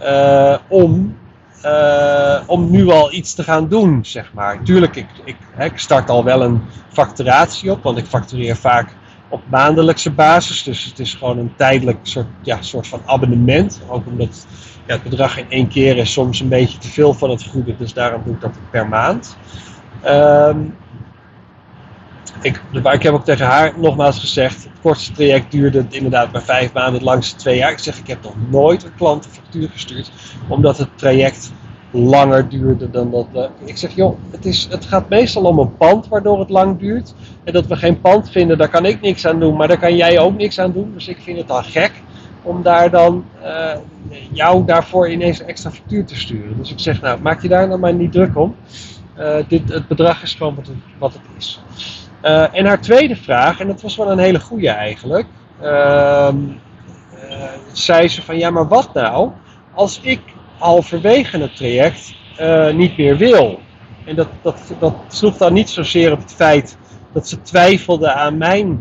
uh, 0.00 0.56
om 0.68 1.16
eh, 1.64 2.40
om 2.46 2.70
nu 2.70 2.88
al 2.88 3.12
iets 3.12 3.34
te 3.34 3.42
gaan 3.42 3.68
doen, 3.68 4.04
zeg 4.04 4.32
maar. 4.32 4.62
Tuurlijk, 4.62 4.96
ik, 4.96 5.06
ik, 5.24 5.36
ik 5.58 5.78
start 5.78 6.10
al 6.10 6.24
wel 6.24 6.42
een 6.42 6.62
facturatie 6.92 7.70
op, 7.70 7.82
want 7.82 7.98
ik 7.98 8.06
factureer 8.06 8.56
vaak 8.56 8.94
op 9.28 9.42
maandelijkse 9.50 10.10
basis. 10.10 10.62
Dus 10.62 10.84
het 10.84 10.98
is 10.98 11.14
gewoon 11.14 11.38
een 11.38 11.52
tijdelijk 11.56 11.98
soort, 12.02 12.26
ja, 12.42 12.62
soort 12.62 12.86
van 12.86 13.00
abonnement. 13.04 13.80
Ook 13.88 14.06
omdat 14.06 14.46
ja, 14.86 14.94
het 14.94 15.02
bedrag 15.02 15.38
in 15.38 15.46
één 15.48 15.68
keer 15.68 15.96
is 15.96 16.12
soms 16.12 16.40
een 16.40 16.48
beetje 16.48 16.78
te 16.78 16.88
veel 16.88 17.14
van 17.14 17.30
het 17.30 17.46
goede, 17.46 17.76
dus 17.76 17.92
daarom 17.92 18.22
doe 18.24 18.34
ik 18.34 18.40
dat 18.40 18.58
per 18.70 18.88
maand. 18.88 19.36
Um, 20.06 20.74
ik, 22.42 23.02
heb 23.02 23.12
ook 23.12 23.24
tegen 23.24 23.46
haar 23.46 23.72
nogmaals 23.76 24.18
gezegd, 24.18 24.64
het 24.64 24.72
kortste 24.82 25.12
traject 25.12 25.50
duurde 25.50 25.86
inderdaad 25.88 26.32
maar 26.32 26.42
vijf 26.42 26.72
maanden, 26.72 26.94
het 26.94 27.02
langste 27.02 27.36
twee 27.36 27.56
jaar. 27.56 27.70
Ik 27.70 27.78
zeg, 27.78 27.98
ik 27.98 28.06
heb 28.06 28.22
nog 28.22 28.34
nooit 28.50 28.84
een 28.84 28.94
klant 28.94 29.26
factuur 29.26 29.68
gestuurd, 29.68 30.10
omdat 30.48 30.78
het 30.78 30.88
traject 30.94 31.52
langer 31.90 32.48
duurde 32.48 32.90
dan 32.90 33.10
dat. 33.10 33.26
Uh, 33.34 33.44
ik 33.64 33.76
zeg, 33.76 33.94
joh, 33.94 34.18
het, 34.30 34.46
is, 34.46 34.66
het 34.70 34.84
gaat 34.84 35.08
meestal 35.08 35.42
om 35.42 35.58
een 35.58 35.76
pand 35.76 36.08
waardoor 36.08 36.38
het 36.38 36.50
lang 36.50 36.78
duurt. 36.78 37.14
En 37.44 37.52
dat 37.52 37.66
we 37.66 37.76
geen 37.76 38.00
pand 38.00 38.30
vinden, 38.30 38.58
daar 38.58 38.68
kan 38.68 38.84
ik 38.84 39.00
niks 39.00 39.26
aan 39.26 39.40
doen, 39.40 39.56
maar 39.56 39.68
daar 39.68 39.78
kan 39.78 39.96
jij 39.96 40.18
ook 40.18 40.36
niks 40.36 40.58
aan 40.58 40.72
doen. 40.72 40.92
Dus 40.94 41.08
ik 41.08 41.18
vind 41.20 41.38
het 41.38 41.48
dan 41.48 41.64
gek 41.64 41.92
om 42.44 42.62
daar 42.62 42.90
dan 42.90 43.24
uh, 43.42 43.72
jou 44.32 44.64
daarvoor 44.64 45.10
ineens 45.10 45.40
een 45.40 45.46
extra 45.46 45.70
factuur 45.70 46.04
te 46.04 46.16
sturen. 46.16 46.56
Dus 46.58 46.70
ik 46.70 46.78
zeg, 46.78 47.00
nou, 47.00 47.20
maak 47.20 47.42
je 47.42 47.48
daar 47.48 47.68
nou 47.68 47.80
maar 47.80 47.94
niet 47.94 48.12
druk 48.12 48.36
om. 48.36 48.56
Uh, 49.18 49.36
dit, 49.48 49.72
het 49.72 49.88
bedrag 49.88 50.22
is 50.22 50.34
gewoon 50.34 50.54
wat 50.98 51.12
het, 51.12 51.22
is. 51.38 51.62
Uh, 52.22 52.56
en 52.56 52.66
haar 52.66 52.80
tweede 52.80 53.16
vraag, 53.16 53.60
en 53.60 53.66
dat 53.66 53.82
was 53.82 53.96
wel 53.96 54.10
een 54.10 54.18
hele 54.18 54.40
goede 54.40 54.68
eigenlijk, 54.68 55.26
uh, 55.62 56.28
zei 57.72 58.08
ze 58.08 58.22
van 58.22 58.38
ja, 58.38 58.50
maar 58.50 58.68
wat 58.68 58.94
nou 58.94 59.30
als 59.74 60.00
ik 60.02 60.20
halverwege 60.58 61.38
het 61.38 61.56
traject 61.56 62.14
niet 62.74 62.96
meer 62.96 63.16
wil? 63.16 63.60
En 64.04 64.16
dat, 64.16 64.28
dat, 64.42 64.74
dat 64.78 64.94
sloeg 65.08 65.36
dan 65.36 65.52
niet 65.52 65.70
zozeer 65.70 66.12
op 66.12 66.18
het 66.18 66.34
feit 66.34 66.76
dat 67.14 67.28
ze 67.28 67.42
twijfelde 67.42 68.12
aan 68.12 68.36
mijn 68.36 68.80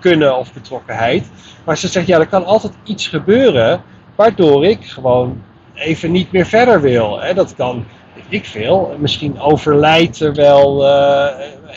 kunnen 0.00 0.38
of 0.38 0.52
betrokkenheid. 0.52 1.30
Maar 1.64 1.78
ze 1.78 1.88
zegt 1.88 2.06
ja, 2.06 2.18
er 2.18 2.26
kan 2.26 2.44
altijd 2.44 2.72
iets 2.84 3.08
gebeuren 3.08 3.82
waardoor 4.14 4.66
ik 4.66 4.84
gewoon 4.84 5.42
even 5.74 6.12
niet 6.12 6.32
meer 6.32 6.46
verder 6.46 6.80
wil. 6.80 7.20
Hè? 7.20 7.34
Dat 7.34 7.54
kan 7.54 7.84
ik 8.28 8.44
veel. 8.44 8.96
Misschien 8.98 9.40
overlijdt 9.40 10.20
er 10.20 10.34
wel 10.34 10.84
uh, 10.84 11.26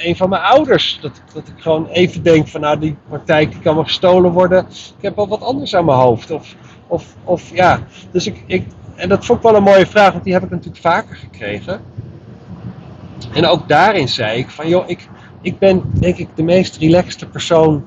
een 0.04 0.16
van 0.16 0.30
mijn 0.30 0.42
ouders. 0.42 1.00
Dat, 1.02 1.22
dat 1.34 1.48
ik 1.48 1.62
gewoon 1.62 1.88
even 1.88 2.24
denk 2.24 2.48
van 2.48 2.62
nou 2.62 2.80
die 2.80 2.98
praktijk 3.10 3.56
kan 3.64 3.76
maar 3.76 3.84
gestolen 3.84 4.32
worden. 4.32 4.66
Ik 4.98 5.02
heb 5.02 5.16
wel 5.16 5.28
wat 5.28 5.42
anders 5.42 5.76
aan 5.76 5.86
mijn 5.86 5.98
hoofd. 5.98 6.32
Of, 6.32 6.56
of, 6.88 7.16
of 7.24 7.56
ja, 7.56 7.80
dus 8.12 8.28
ik, 8.28 8.44
ik, 8.46 8.68
en 8.96 9.10
dat 9.10 9.26
vond 9.26 9.38
ik 9.40 9.46
wel 9.46 9.56
een 9.56 9.64
mooie 9.64 9.88
vraag, 9.88 10.12
want 10.12 10.24
die 10.24 10.34
heb 10.34 10.44
ik 10.44 10.50
natuurlijk 10.50 10.82
vaker 10.82 11.16
gekregen. 11.16 11.82
En 13.34 13.46
ook 13.46 13.68
daarin 13.68 14.08
zei 14.08 14.38
ik 14.38 14.50
van 14.50 14.68
joh, 14.68 14.90
ik, 14.90 15.08
ik 15.42 15.60
ben 15.60 15.84
denk 16.00 16.18
ik 16.18 16.28
de 16.36 16.44
meest 16.44 16.78
relaxte 16.78 17.26
persoon 17.26 17.84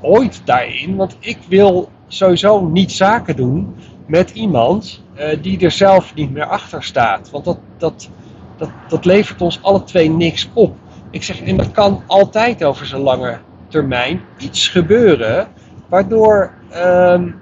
ooit 0.00 0.40
daarin. 0.44 0.96
Want 0.96 1.16
ik 1.18 1.38
wil 1.48 1.90
sowieso 2.08 2.66
niet 2.66 2.92
zaken 2.92 3.36
doen 3.36 3.74
met 4.06 4.30
iemand 4.30 5.02
uh, 5.18 5.42
die 5.42 5.60
er 5.60 5.70
zelf 5.70 6.14
niet 6.14 6.32
meer 6.32 6.46
achter 6.46 6.82
staat. 6.82 7.30
Want 7.30 7.44
dat, 7.44 7.58
dat, 7.76 8.10
dat, 8.56 8.70
dat 8.88 9.04
levert 9.04 9.42
ons 9.42 9.62
alle 9.62 9.84
twee 9.84 10.10
niks 10.10 10.48
op. 10.52 10.76
Ik 11.10 11.22
zeg, 11.22 11.40
en 11.42 11.56
dat 11.56 11.70
kan 11.70 12.02
altijd 12.06 12.64
over 12.64 12.86
zo'n 12.86 13.00
lange 13.00 13.38
termijn 13.68 14.20
iets 14.38 14.68
gebeuren, 14.68 15.48
waardoor 15.88 16.52
um, 16.76 17.40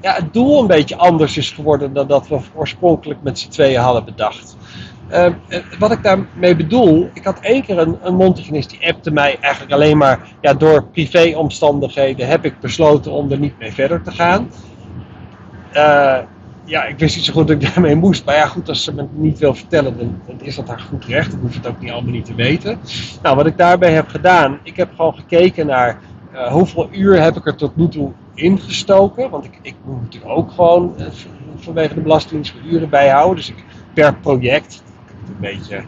ja, 0.00 0.14
het 0.14 0.32
doel 0.32 0.60
een 0.60 0.66
beetje 0.66 0.96
anders 0.96 1.36
is 1.36 1.50
geworden 1.50 1.92
dan 1.92 2.06
dat 2.06 2.28
we 2.28 2.38
oorspronkelijk 2.54 3.22
met 3.22 3.38
z'n 3.38 3.48
tweeën 3.48 3.80
hadden 3.80 4.04
bedacht. 4.04 4.56
Uh, 5.10 5.26
wat 5.78 5.92
ik 5.92 6.02
daarmee 6.02 6.56
bedoel, 6.56 7.10
ik 7.12 7.24
had 7.24 7.40
één 7.40 7.62
keer 7.62 7.78
een, 7.78 7.98
een 8.02 8.32
die 8.32 8.86
appte 8.88 9.10
mij 9.10 9.36
eigenlijk 9.40 9.72
alleen 9.72 9.96
maar 9.96 10.28
ja, 10.40 10.54
door 10.54 10.84
privéomstandigheden 10.84 12.26
heb 12.26 12.44
ik 12.44 12.60
besloten 12.60 13.12
om 13.12 13.30
er 13.30 13.38
niet 13.38 13.58
mee 13.58 13.72
verder 13.72 14.02
te 14.02 14.10
gaan. 14.10 14.50
Uh, 15.74 16.18
ja, 16.64 16.84
ik 16.84 16.98
wist 16.98 17.16
niet 17.16 17.24
zo 17.24 17.32
goed 17.32 17.48
dat 17.48 17.62
ik 17.62 17.74
daarmee 17.74 17.94
moest. 17.96 18.24
Maar 18.24 18.34
ja, 18.34 18.46
goed, 18.46 18.68
als 18.68 18.84
ze 18.84 18.94
me 18.94 19.06
niet 19.12 19.38
wil 19.38 19.54
vertellen, 19.54 19.98
dan, 19.98 20.38
is 20.40 20.56
dat 20.56 20.68
haar 20.68 20.80
goed 20.80 21.04
recht. 21.04 21.32
Ik 21.32 21.38
hoef 21.40 21.54
het 21.54 21.66
ook 21.66 21.80
niet 21.80 21.90
allemaal 21.90 22.12
niet 22.12 22.24
te 22.24 22.34
weten. 22.34 22.78
Nou, 23.22 23.36
wat 23.36 23.46
ik 23.46 23.56
daarbij 23.56 23.92
heb 23.92 24.08
gedaan, 24.08 24.58
ik 24.62 24.76
heb 24.76 24.88
gewoon 24.96 25.14
gekeken 25.14 25.66
naar 25.66 25.98
uh, 26.34 26.46
hoeveel 26.46 26.88
uur 26.90 27.22
heb 27.22 27.36
ik 27.36 27.46
er 27.46 27.54
tot 27.54 27.76
nu 27.76 27.88
toe 27.88 28.12
ingestoken. 28.34 29.30
Want 29.30 29.44
ik, 29.44 29.58
ik 29.62 29.74
moet 29.84 30.00
natuurlijk 30.00 30.32
ook 30.32 30.50
gewoon 30.50 30.94
vanwege 31.56 31.94
de 31.94 32.00
belasting 32.00 32.52
uren 32.64 32.88
bijhouden. 32.88 33.36
Dus 33.36 33.48
ik, 33.48 33.64
per 33.92 34.14
project, 34.14 34.82
een 35.34 35.40
beetje 35.40 35.82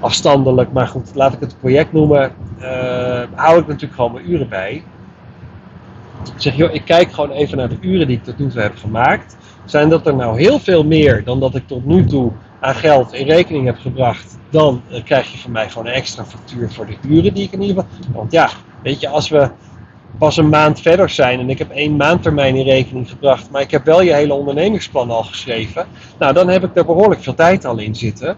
afstandelijk, 0.00 0.72
maar 0.72 0.88
goed, 0.88 1.10
laat 1.14 1.32
ik 1.32 1.40
het 1.40 1.56
project 1.60 1.92
noemen, 1.92 2.32
uh, 2.60 3.22
hou 3.34 3.58
ik 3.58 3.66
natuurlijk 3.66 3.94
gewoon 3.94 4.12
mijn 4.12 4.30
uren 4.30 4.48
bij. 4.48 4.84
Ik 6.34 6.40
zeg, 6.40 6.56
joh, 6.56 6.74
ik 6.74 6.84
kijk 6.84 7.12
gewoon 7.12 7.30
even 7.30 7.56
naar 7.56 7.68
de 7.68 7.78
uren 7.80 8.06
die 8.06 8.16
ik 8.16 8.24
tot 8.24 8.38
nu 8.38 8.48
toe 8.48 8.60
heb 8.60 8.76
gemaakt. 8.76 9.36
Zijn 9.64 9.88
dat 9.88 10.06
er 10.06 10.14
nou 10.14 10.38
heel 10.40 10.58
veel 10.58 10.84
meer 10.84 11.24
dan 11.24 11.40
dat 11.40 11.54
ik 11.54 11.66
tot 11.66 11.84
nu 11.84 12.04
toe 12.04 12.32
aan 12.60 12.74
geld 12.74 13.12
in 13.12 13.26
rekening 13.26 13.66
heb 13.66 13.78
gebracht, 13.78 14.38
dan 14.50 14.82
uh, 14.90 15.04
krijg 15.04 15.32
je 15.32 15.38
van 15.38 15.50
mij 15.50 15.70
gewoon 15.70 15.86
een 15.86 15.92
extra 15.92 16.24
factuur 16.24 16.72
voor 16.72 16.86
de 16.86 16.96
uren 17.08 17.34
die 17.34 17.44
ik 17.44 17.52
in 17.52 17.62
ieder 17.62 17.84
geval. 17.84 18.14
Want 18.14 18.32
ja, 18.32 18.50
weet 18.82 19.00
je, 19.00 19.08
als 19.08 19.28
we 19.28 19.50
pas 20.18 20.36
een 20.36 20.48
maand 20.48 20.80
verder 20.80 21.08
zijn 21.08 21.40
en 21.40 21.50
ik 21.50 21.58
heb 21.58 21.70
één 21.70 21.96
maandtermijn 21.96 22.56
in 22.56 22.66
rekening 22.66 23.08
gebracht, 23.08 23.50
maar 23.50 23.62
ik 23.62 23.70
heb 23.70 23.84
wel 23.84 24.02
je 24.02 24.14
hele 24.14 24.34
ondernemingsplan 24.34 25.10
al 25.10 25.22
geschreven, 25.22 25.86
nou 26.18 26.32
dan 26.32 26.48
heb 26.48 26.64
ik 26.64 26.76
er 26.76 26.84
behoorlijk 26.84 27.22
veel 27.22 27.34
tijd 27.34 27.64
al 27.64 27.78
in 27.78 27.94
zitten. 27.94 28.36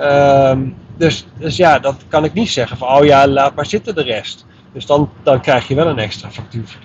Um, 0.00 0.76
dus, 0.96 1.26
dus 1.38 1.56
ja, 1.56 1.78
dat 1.78 2.04
kan 2.08 2.24
ik 2.24 2.32
niet 2.32 2.50
zeggen 2.50 2.76
van, 2.76 2.88
oh 2.88 3.04
ja, 3.04 3.26
laat 3.26 3.54
maar 3.54 3.66
zitten 3.66 3.94
de 3.94 4.02
rest. 4.02 4.46
Dus 4.72 4.86
dan, 4.86 5.10
dan 5.22 5.40
krijg 5.40 5.68
je 5.68 5.74
wel 5.74 5.86
een 5.86 5.98
extra 5.98 6.30
factuur. 6.30 6.78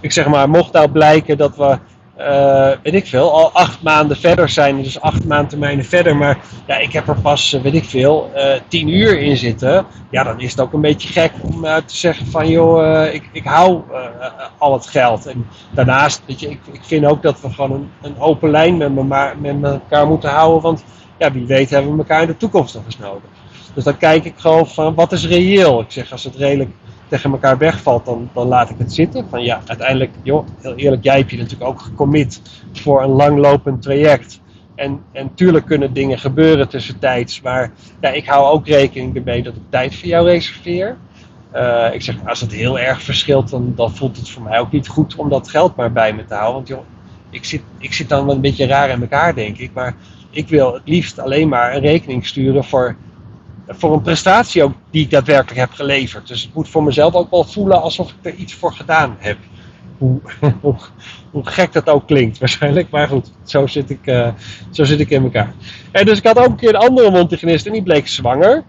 Ik 0.00 0.12
zeg 0.12 0.26
maar, 0.26 0.48
mocht 0.48 0.72
nou 0.72 0.88
blijken 0.88 1.38
dat 1.38 1.56
we 1.56 1.78
uh, 2.18 2.70
weet 2.82 2.94
ik 2.94 3.06
veel, 3.06 3.32
al 3.32 3.52
acht 3.52 3.82
maanden 3.82 4.16
verder 4.16 4.48
zijn, 4.48 4.82
dus 4.82 5.00
acht 5.00 5.24
maandtermijnen 5.24 5.84
verder, 5.84 6.16
maar 6.16 6.38
ja, 6.66 6.76
ik 6.76 6.92
heb 6.92 7.08
er 7.08 7.20
pas, 7.20 7.52
eh, 7.52 7.60
weet 7.60 7.74
ik 7.74 7.84
veel, 7.84 8.30
uh, 8.36 8.52
tien 8.68 8.88
uur 8.88 9.18
in 9.18 9.36
zitten. 9.36 9.86
Ja, 10.10 10.22
dan 10.22 10.40
is 10.40 10.50
het 10.50 10.60
ook 10.60 10.72
een 10.72 10.80
beetje 10.80 11.08
gek 11.08 11.32
om 11.42 11.62
te 11.62 11.96
zeggen 11.96 12.26
van, 12.26 12.48
joh, 12.48 13.12
ik, 13.12 13.28
ik 13.32 13.44
hou 13.44 13.82
al 14.58 14.72
het 14.72 14.86
geld. 14.86 15.26
En 15.26 15.46
daarnaast, 15.70 16.22
weet 16.26 16.40
je, 16.40 16.50
ik, 16.50 16.60
ik 16.72 16.82
vind 16.82 17.04
ook 17.04 17.22
dat 17.22 17.40
we 17.40 17.50
gewoon 17.50 17.72
een, 17.72 17.90
een 18.02 18.18
open 18.18 18.50
lijn 18.50 18.76
met, 18.76 18.92
me, 18.94 19.32
met 19.38 19.72
elkaar 19.72 20.06
moeten 20.06 20.30
houden, 20.30 20.62
want 20.62 20.84
ja, 21.18 21.32
wie 21.32 21.46
weet 21.46 21.70
hebben 21.70 21.92
we 21.92 21.98
elkaar 21.98 22.20
in 22.20 22.26
de 22.26 22.36
toekomst 22.36 22.74
nog 22.74 22.84
eens 22.84 22.98
nodig. 22.98 23.30
Dus 23.74 23.84
dan 23.84 23.96
kijk 23.96 24.24
ik 24.24 24.34
gewoon 24.36 24.66
van, 24.66 24.94
wat 24.94 25.12
is 25.12 25.26
reëel? 25.26 25.80
Ik 25.80 25.90
zeg, 25.90 26.12
als 26.12 26.24
het 26.24 26.36
redelijk 26.36 26.70
tegen 27.08 27.30
elkaar 27.30 27.58
wegvalt, 27.58 28.04
dan, 28.04 28.30
dan 28.32 28.46
laat 28.46 28.70
ik 28.70 28.78
het 28.78 28.92
zitten. 28.92 29.26
Van 29.28 29.42
ja, 29.42 29.60
uiteindelijk, 29.66 30.10
joh, 30.22 30.46
heel 30.60 30.74
eerlijk, 30.74 31.04
jij 31.04 31.16
hebt 31.16 31.30
je 31.30 31.36
natuurlijk 31.36 31.70
ook 31.70 31.80
gecommit 31.80 32.40
voor 32.72 33.02
een 33.02 33.10
langlopend 33.10 33.82
traject. 33.82 34.40
En, 34.74 35.00
en 35.12 35.34
tuurlijk 35.34 35.66
kunnen 35.66 35.92
dingen 35.92 36.18
gebeuren 36.18 36.68
tussentijds, 36.68 37.40
maar 37.40 37.70
ja, 38.00 38.08
ik 38.08 38.26
hou 38.26 38.52
ook 38.52 38.66
rekening 38.66 39.16
ermee 39.16 39.42
dat 39.42 39.54
ik 39.54 39.62
tijd 39.68 39.96
voor 39.96 40.08
jou 40.08 40.26
reserveer. 40.26 40.96
Uh, 41.54 41.88
ik 41.92 42.02
zeg, 42.02 42.16
als 42.26 42.40
het 42.40 42.52
heel 42.52 42.78
erg 42.78 43.02
verschilt, 43.02 43.50
dan, 43.50 43.72
dan 43.76 43.94
voelt 43.94 44.16
het 44.16 44.30
voor 44.30 44.42
mij 44.42 44.58
ook 44.58 44.72
niet 44.72 44.88
goed 44.88 45.16
om 45.16 45.28
dat 45.28 45.48
geld 45.48 45.76
maar 45.76 45.92
bij 45.92 46.12
me 46.12 46.24
te 46.24 46.34
houden. 46.34 46.54
Want 46.54 46.68
joh, 46.68 46.84
ik 47.30 47.44
zit, 47.44 47.62
ik 47.78 47.92
zit 47.92 48.08
dan 48.08 48.26
wel 48.26 48.34
een 48.34 48.40
beetje 48.40 48.66
raar 48.66 48.90
in 48.90 49.00
elkaar, 49.00 49.34
denk 49.34 49.58
ik. 49.58 49.70
Maar 49.72 49.94
ik 50.30 50.48
wil 50.48 50.74
het 50.74 50.82
liefst 50.84 51.18
alleen 51.18 51.48
maar 51.48 51.74
een 51.74 51.80
rekening 51.80 52.26
sturen 52.26 52.64
voor 52.64 52.96
voor 53.68 53.92
een 53.92 54.02
prestatie 54.02 54.62
ook 54.62 54.72
die 54.90 55.02
ik 55.02 55.10
daadwerkelijk 55.10 55.58
heb 55.58 55.72
geleverd. 55.72 56.28
Dus 56.28 56.42
het 56.42 56.54
moet 56.54 56.68
voor 56.68 56.82
mezelf 56.82 57.14
ook 57.14 57.30
wel 57.30 57.44
voelen 57.44 57.82
alsof 57.82 58.10
ik 58.10 58.16
er 58.22 58.34
iets 58.34 58.54
voor 58.54 58.72
gedaan 58.72 59.16
heb. 59.18 59.38
Hoe, 59.98 60.20
hoe, 61.30 61.46
gek 61.46 61.72
dat 61.72 61.88
ook 61.88 62.06
klinkt 62.06 62.38
waarschijnlijk, 62.38 62.90
maar 62.90 63.08
goed, 63.08 63.32
zo 63.44 63.66
zit 63.66 63.90
ik, 63.90 64.06
uh, 64.06 64.28
zo 64.70 64.84
zit 64.84 65.00
ik 65.00 65.10
in 65.10 65.22
elkaar. 65.22 65.54
En 65.90 66.06
dus 66.06 66.18
ik 66.18 66.24
had 66.24 66.38
ook 66.38 66.46
een 66.46 66.56
keer 66.56 66.68
een 66.68 66.88
andere 66.88 67.10
mondhygiënist 67.10 67.66
en 67.66 67.72
die 67.72 67.82
bleek 67.82 68.08
zwanger. 68.08 68.64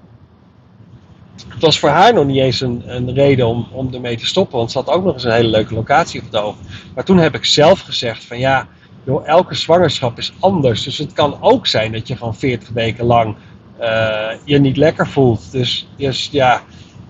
Het 1.47 1.61
was 1.61 1.79
voor 1.79 1.89
haar 1.89 2.13
nog 2.13 2.25
niet 2.25 2.37
eens 2.37 2.61
een, 2.61 2.83
een 2.85 3.13
reden 3.13 3.47
om, 3.47 3.67
om 3.71 3.93
ermee 3.93 4.17
te 4.17 4.25
stoppen, 4.25 4.57
want 4.57 4.71
ze 4.71 4.77
had 4.77 4.89
ook 4.89 5.03
nog 5.03 5.13
eens 5.13 5.23
een 5.23 5.31
hele 5.31 5.49
leuke 5.49 5.73
locatie 5.73 6.19
op 6.19 6.25
het 6.25 6.41
oog. 6.41 6.55
Maar 6.95 7.03
toen 7.03 7.17
heb 7.17 7.35
ik 7.35 7.45
zelf 7.45 7.79
gezegd 7.79 8.23
van 8.23 8.39
ja, 8.39 8.67
joh, 9.05 9.27
elke 9.27 9.55
zwangerschap 9.55 10.17
is 10.17 10.33
anders. 10.39 10.83
Dus 10.83 10.97
het 10.97 11.13
kan 11.13 11.37
ook 11.41 11.67
zijn 11.67 11.91
dat 11.91 12.07
je 12.07 12.17
gewoon 12.17 12.35
40 12.35 12.69
weken 12.69 13.05
lang 13.05 13.35
uh, 13.81 14.27
je 14.43 14.59
niet 14.59 14.77
lekker 14.77 15.07
voelt. 15.07 15.51
Dus, 15.51 15.87
dus 15.97 16.29
ja, 16.31 16.61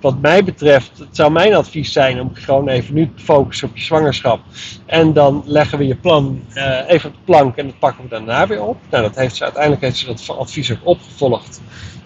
wat 0.01 0.21
mij 0.21 0.43
betreft, 0.43 0.97
het 0.97 1.15
zou 1.15 1.31
mijn 1.31 1.55
advies 1.55 1.91
zijn 1.91 2.21
om 2.21 2.29
gewoon 2.33 2.67
even 2.67 2.93
nu 2.93 3.11
te 3.15 3.23
focussen 3.23 3.67
op 3.67 3.77
je 3.77 3.83
zwangerschap. 3.83 4.39
En 4.85 5.13
dan 5.13 5.43
leggen 5.45 5.77
we 5.77 5.87
je 5.87 5.95
plan 5.95 6.41
uh, 6.53 6.79
even 6.87 7.09
op 7.09 7.15
de 7.15 7.21
plank 7.25 7.55
en 7.55 7.65
dat 7.65 7.79
pakken 7.79 8.03
we 8.03 8.09
daarna 8.09 8.47
weer 8.47 8.63
op. 8.63 8.77
Nou, 8.89 9.03
dat 9.03 9.15
heeft 9.15 9.35
ze, 9.35 9.43
uiteindelijk 9.43 9.81
heeft 9.81 9.97
ze 9.97 10.05
dat 10.05 10.37
advies 10.37 10.71
ook 10.71 10.79
opgevolgd. 10.83 11.61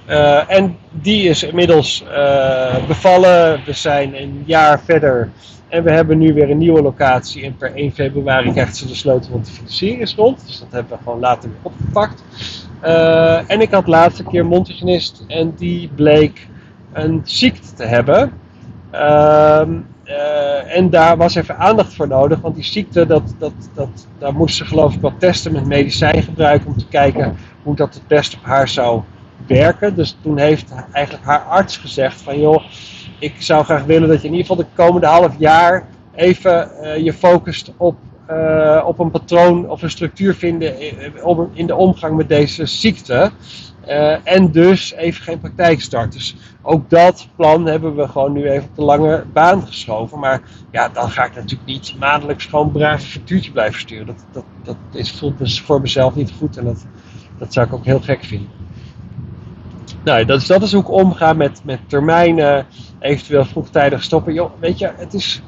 Uh, 0.09 0.51
en 0.51 0.77
die 0.91 1.29
is 1.29 1.43
inmiddels 1.43 2.03
bevallen. 2.87 3.61
We 3.65 3.73
zijn 3.73 4.21
een 4.21 4.43
jaar 4.45 4.81
verder. 4.83 5.31
En 5.67 5.83
we 5.83 5.91
hebben 5.91 6.17
nu 6.17 6.33
weer 6.33 6.49
een 6.49 6.57
nieuwe 6.57 6.81
locatie. 6.81 7.43
En 7.43 7.57
per 7.57 7.75
1 7.75 7.91
februari 7.91 8.51
krijgt 8.51 8.77
ze 8.77 8.87
de 8.87 8.95
sleutel, 8.95 9.31
want 9.31 9.45
de 9.45 9.51
financiering 9.51 10.01
is 10.01 10.15
rond. 10.15 10.47
Dus 10.47 10.59
dat 10.59 10.71
hebben 10.71 10.97
we 10.97 11.03
gewoon 11.03 11.19
later 11.19 11.49
weer 11.49 11.59
opgepakt. 11.61 12.23
Uh, 12.83 13.51
en 13.51 13.61
ik 13.61 13.71
had 13.71 13.87
laatste 13.87 14.23
keer 14.23 14.45
mondhygiënist 14.45 15.23
en 15.27 15.53
die 15.57 15.89
bleek 15.95 16.47
een 16.93 17.21
ziekte 17.23 17.73
te 17.73 17.83
hebben. 17.83 18.31
Uh, 18.93 19.61
uh, 20.05 20.75
en 20.75 20.89
daar 20.89 21.17
was 21.17 21.35
even 21.35 21.57
aandacht 21.57 21.93
voor 21.93 22.07
nodig, 22.07 22.39
want 22.39 22.55
die 22.55 22.63
ziekte, 22.63 23.05
dat, 23.05 23.33
dat, 23.37 23.53
dat, 23.73 24.07
daar 24.17 24.33
moest 24.33 24.55
ze 24.55 24.65
geloof 24.65 24.93
ik 24.93 25.01
wat 25.01 25.19
testen 25.19 25.51
met 25.51 25.65
medicijn 25.65 26.23
gebruiken 26.23 26.67
om 26.67 26.77
te 26.77 26.87
kijken 26.87 27.35
hoe 27.63 27.75
dat 27.75 27.93
het 27.93 28.07
best 28.07 28.35
op 28.35 28.43
haar 28.43 28.67
zou 28.67 29.01
werken. 29.47 29.95
Dus 29.95 30.17
toen 30.21 30.37
heeft 30.37 30.73
eigenlijk 30.91 31.25
haar 31.25 31.39
arts 31.39 31.77
gezegd 31.77 32.21
van 32.21 32.39
joh, 32.39 32.63
ik 33.19 33.35
zou 33.37 33.63
graag 33.63 33.83
willen 33.83 34.07
dat 34.07 34.21
je 34.21 34.27
in 34.27 34.33
ieder 34.33 34.47
geval 34.47 34.63
de 34.65 34.83
komende 34.83 35.07
half 35.07 35.35
jaar 35.37 35.87
even 36.15 36.71
uh, 36.81 36.97
je 36.97 37.13
focust 37.13 37.71
op, 37.77 37.95
uh, 38.29 38.83
op 38.85 38.99
een 38.99 39.11
patroon 39.11 39.69
of 39.69 39.81
een 39.81 39.89
structuur 39.89 40.35
vinden 40.35 40.79
in, 40.79 41.13
in 41.53 41.67
de 41.67 41.75
omgang 41.75 42.15
met 42.15 42.29
deze 42.29 42.65
ziekte. 42.65 43.31
Uh, 43.87 44.27
en 44.27 44.51
dus 44.51 44.93
even 44.93 45.23
geen 45.23 45.39
praktijk 45.39 45.81
start. 45.81 46.11
Dus 46.11 46.35
ook 46.61 46.89
dat 46.89 47.27
plan 47.35 47.65
hebben 47.65 47.95
we 47.95 48.07
gewoon 48.07 48.33
nu 48.33 48.49
even 48.49 48.69
op 48.69 48.75
de 48.75 48.81
lange 48.81 49.25
baan 49.33 49.67
geschoven. 49.67 50.19
Maar 50.19 50.41
ja, 50.71 50.89
dan 50.89 51.09
ga 51.09 51.25
ik 51.25 51.35
natuurlijk 51.35 51.65
niet 51.65 51.95
maandelijks 51.99 52.45
gewoon 52.45 52.71
braaf 52.71 53.15
een 53.15 53.51
blijven 53.53 53.79
sturen. 53.79 54.05
Dat, 54.05 54.25
dat, 54.31 54.43
dat 54.63 54.77
is, 54.91 55.11
voelt 55.11 55.61
voor 55.61 55.81
mezelf 55.81 56.15
niet 56.15 56.33
goed 56.37 56.57
en 56.57 56.65
dat, 56.65 56.85
dat 57.37 57.53
zou 57.53 57.67
ik 57.67 57.73
ook 57.73 57.85
heel 57.85 58.01
gek 58.01 58.23
vinden. 58.23 58.49
Nou, 60.03 60.25
dat 60.25 60.41
is, 60.41 60.47
dat 60.47 60.61
is 60.61 60.71
hoe 60.71 60.81
ik 60.81 60.91
omga 60.91 61.33
met, 61.33 61.61
met 61.63 61.79
termijnen, 61.87 62.65
eventueel 62.99 63.45
vroegtijdig 63.45 64.03
stoppen. 64.03 64.33
Yo, 64.33 64.51
weet 64.59 64.79
je, 64.79 64.91
het 64.95 65.13
is. 65.13 65.41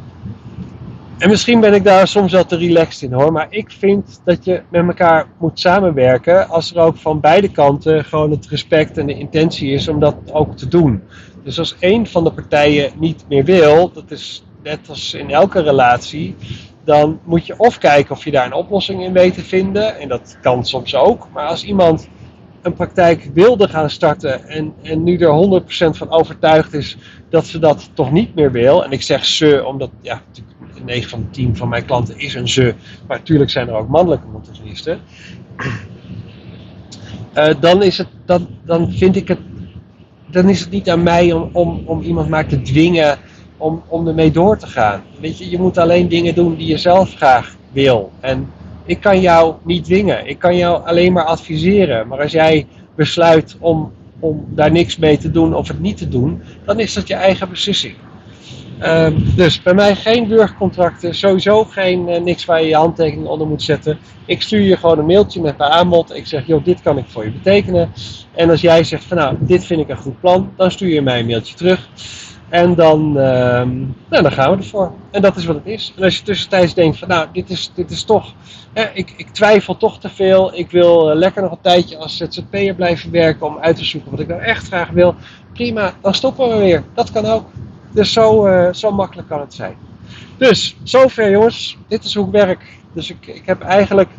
En 1.22 1.30
misschien 1.30 1.60
ben 1.60 1.74
ik 1.74 1.84
daar 1.84 2.08
soms 2.08 2.32
wel 2.32 2.46
te 2.46 2.58
relaxed 2.58 3.02
in 3.02 3.14
hoor, 3.14 3.32
maar 3.32 3.48
ik 3.50 3.72
vind 3.72 4.22
dat 4.26 4.46
je 4.46 4.62
met 4.70 4.88
elkaar 4.88 5.26
moet 5.40 5.60
samenwerken 5.60 6.50
als 6.50 6.72
er 6.72 6.82
ook 6.82 6.98
van 6.98 7.20
beide 7.20 7.52
kanten 7.52 8.06
gewoon 8.06 8.32
het 8.32 8.48
respect 8.48 8.98
en 8.98 9.08
de 9.08 9.18
intentie 9.18 9.72
is 9.72 9.88
om 9.88 10.00
dat 10.00 10.16
ook 10.32 10.58
te 10.58 10.68
doen. 10.68 11.04
Dus 11.44 11.60
als 11.60 11.76
één 11.80 12.08
van 12.08 12.24
de 12.24 12.32
partijen 12.32 12.92
niet 13.00 13.26
meer 13.30 13.44
wil, 13.44 13.92
dat 13.92 14.12
is 14.12 14.44
net 14.64 14.80
als 14.90 15.14
in 15.14 15.30
elke 15.30 15.62
relatie, 15.62 16.36
dan 16.84 17.20
moet 17.24 17.46
je 17.46 17.54
of 17.58 17.78
kijken 17.78 18.16
of 18.16 18.24
je 18.24 18.32
daar 18.32 18.46
een 18.46 18.54
oplossing 18.54 19.04
in 19.04 19.14
weet 19.14 19.34
te 19.34 19.44
vinden, 19.44 20.00
en 20.00 20.08
dat 20.08 20.38
kan 20.42 20.66
soms 20.66 20.96
ook, 20.96 21.28
maar 21.34 21.48
als 21.48 21.64
iemand 21.64 22.08
een 22.62 22.74
praktijk 22.74 23.30
wilde 23.34 23.68
gaan 23.68 23.90
starten 23.90 24.48
en, 24.48 24.74
en 24.82 25.04
nu 25.04 25.18
er 25.18 25.62
100% 25.62 25.66
van 25.98 26.10
overtuigd 26.10 26.74
is 26.74 26.98
dat 27.32 27.46
ze 27.46 27.60
dat 27.60 27.90
toch 27.94 28.12
niet 28.12 28.36
meer 28.36 28.52
wil. 28.52 28.84
En 28.84 28.92
ik 28.92 29.02
zeg 29.02 29.26
ze, 29.26 29.64
omdat 29.66 29.90
ja, 30.02 30.22
9 30.86 31.10
van 31.10 31.20
de 31.20 31.30
10 31.30 31.56
van 31.56 31.70
mijn 31.70 31.86
klanten 31.86 32.20
is 32.20 32.34
een 32.34 32.48
ze, 32.48 32.74
maar 33.08 33.18
natuurlijk 33.18 33.50
zijn 33.50 33.68
er 33.68 33.74
ook 33.74 33.88
mannelijke 33.88 34.28
montagisten. 34.28 35.00
Uh, 37.38 37.54
dan, 37.60 37.84
is 37.84 37.98
het, 37.98 38.08
dan, 38.26 38.48
dan 38.66 38.92
vind 38.92 39.16
ik 39.16 39.28
het, 39.28 39.40
dan 40.26 40.50
is 40.50 40.60
het 40.60 40.70
niet 40.70 40.90
aan 40.90 41.04
mij 41.04 41.32
om, 41.32 41.50
om, 41.52 41.82
om 41.86 42.02
iemand 42.02 42.30
maar 42.30 42.48
te 42.48 42.62
dwingen 42.62 43.18
om, 43.58 43.84
om 43.88 44.08
ermee 44.08 44.32
door 44.32 44.58
te 44.58 44.68
gaan. 44.68 45.04
Weet 45.20 45.38
je, 45.38 45.50
je 45.50 45.60
moet 45.60 45.78
alleen 45.78 46.08
dingen 46.08 46.36
doen 46.36 46.56
die 46.56 46.68
je 46.68 46.78
zelf 46.78 47.14
graag 47.14 47.56
wil. 47.72 48.12
En 48.20 48.52
ik 48.86 49.00
kan 49.02 49.22
jou 49.22 49.56
niet 49.64 49.84
dwingen. 49.84 50.28
Ik 50.28 50.40
kan 50.40 50.58
jou 50.58 50.86
alleen 50.86 51.14
maar 51.14 51.24
adviseren. 51.24 52.08
Maar 52.08 52.22
als 52.22 52.32
jij 52.32 52.68
besluit 52.96 53.56
om, 53.60 53.92
om 54.22 54.46
daar 54.50 54.72
niks 54.72 54.98
mee 54.98 55.18
te 55.18 55.32
doen 55.32 55.56
of 55.56 55.68
het 55.68 55.80
niet 55.80 55.98
te 55.98 56.08
doen, 56.08 56.42
dan 56.66 56.80
is 56.80 56.94
dat 56.94 57.08
je 57.08 57.14
eigen 57.14 57.50
beslissing. 57.50 57.96
Um, 58.84 59.36
dus 59.36 59.62
bij 59.62 59.74
mij 59.74 59.96
geen 59.96 60.28
burgercontracten, 60.28 61.16
sowieso 61.16 61.64
geen 61.64 62.10
uh, 62.10 62.22
niks 62.22 62.46
waar 62.46 62.62
je 62.62 62.68
je 62.68 62.76
handtekening 62.76 63.28
onder 63.28 63.48
moet 63.48 63.64
zetten. 63.64 64.00
Ik 64.26 64.42
stuur 64.42 64.62
je 64.62 64.78
gewoon 64.78 65.00
een 65.00 65.06
mailtje 65.06 65.42
met 65.42 65.58
mijn 65.58 65.72
aanbod. 65.72 66.16
Ik 66.16 66.28
zeg, 66.28 66.48
joh, 66.48 66.64
dit 66.66 66.82
kan 66.82 66.98
ik 66.98 67.06
voor 67.08 67.24
je 67.24 67.32
betekenen. 67.32 67.92
En 68.36 68.50
als 68.50 68.62
jij 68.62 68.84
zegt 68.84 69.04
van 69.04 69.18
nou, 69.18 69.38
dit 69.40 69.66
vind 69.66 69.82
ik 69.82 69.90
een 69.90 69.98
goed 69.98 70.20
plan, 70.20 70.52
dan 70.56 70.72
stuur 70.72 70.90
je 70.90 71.02
mij 71.02 71.20
een 71.20 71.26
mailtje 71.26 71.56
terug. 71.56 71.90
En 72.52 72.76
dan, 72.76 73.00
um, 73.18 73.96
nou, 74.10 74.24
dan 74.24 74.32
gaan 74.32 74.52
we 74.52 74.58
ervoor. 74.58 74.92
En 75.12 75.22
dat 75.22 75.36
is 75.36 75.46
wat 75.46 75.56
het 75.56 75.66
is. 75.66 75.94
En 75.98 76.04
als 76.04 76.18
je 76.18 76.24
tussentijds 76.24 76.74
denkt 76.74 76.98
van 76.98 77.08
nou, 77.08 77.28
dit 77.34 77.50
is, 77.50 77.72
dit 77.76 77.92
is 77.92 78.04
toch, 78.04 78.34
hè, 78.74 78.84
ik, 78.94 79.14
ik 79.18 79.30
twijfel 79.30 79.78
toch 79.78 80.00
te 80.00 80.10
veel. 80.10 80.58
Ik 80.58 80.72
wil 80.72 81.10
uh, 81.10 81.16
lekker 81.16 81.42
nog 81.42 81.52
een 81.52 81.62
tijdje 81.62 81.98
als 81.98 82.18
ZZP'er 82.18 82.76
blijven 82.76 83.12
werken 83.12 83.48
om 83.48 83.58
uit 83.60 83.76
te 83.76 83.86
zoeken 83.86 84.12
wat 84.12 84.20
ik 84.20 84.28
nou 84.28 84.42
echt 84.42 84.68
graag 84.68 84.90
wil. 84.90 85.16
Prima, 85.54 85.94
dan 86.02 86.14
stoppen 86.14 86.50
we 86.50 86.56
weer. 86.56 86.84
Dat 86.94 87.12
kan 87.12 87.26
ook. 87.26 87.50
Dus 87.92 88.14
zo, 88.14 88.48
uh, 88.48 88.74
zo 88.74 88.92
makkelijk 88.92 89.28
kan 89.28 89.40
het 89.40 89.54
zijn. 89.54 89.76
Dus, 90.38 90.76
zover 90.84 91.32
jongens. 91.32 91.78
Dit 91.88 92.04
is 92.04 92.16
hoe 92.16 92.26
ik 92.26 92.32
werk. 92.32 92.78
Dus 92.94 93.10
ik, 93.10 93.28
ik 93.28 93.46
heb 93.46 93.62
eigenlijk... 93.62 94.10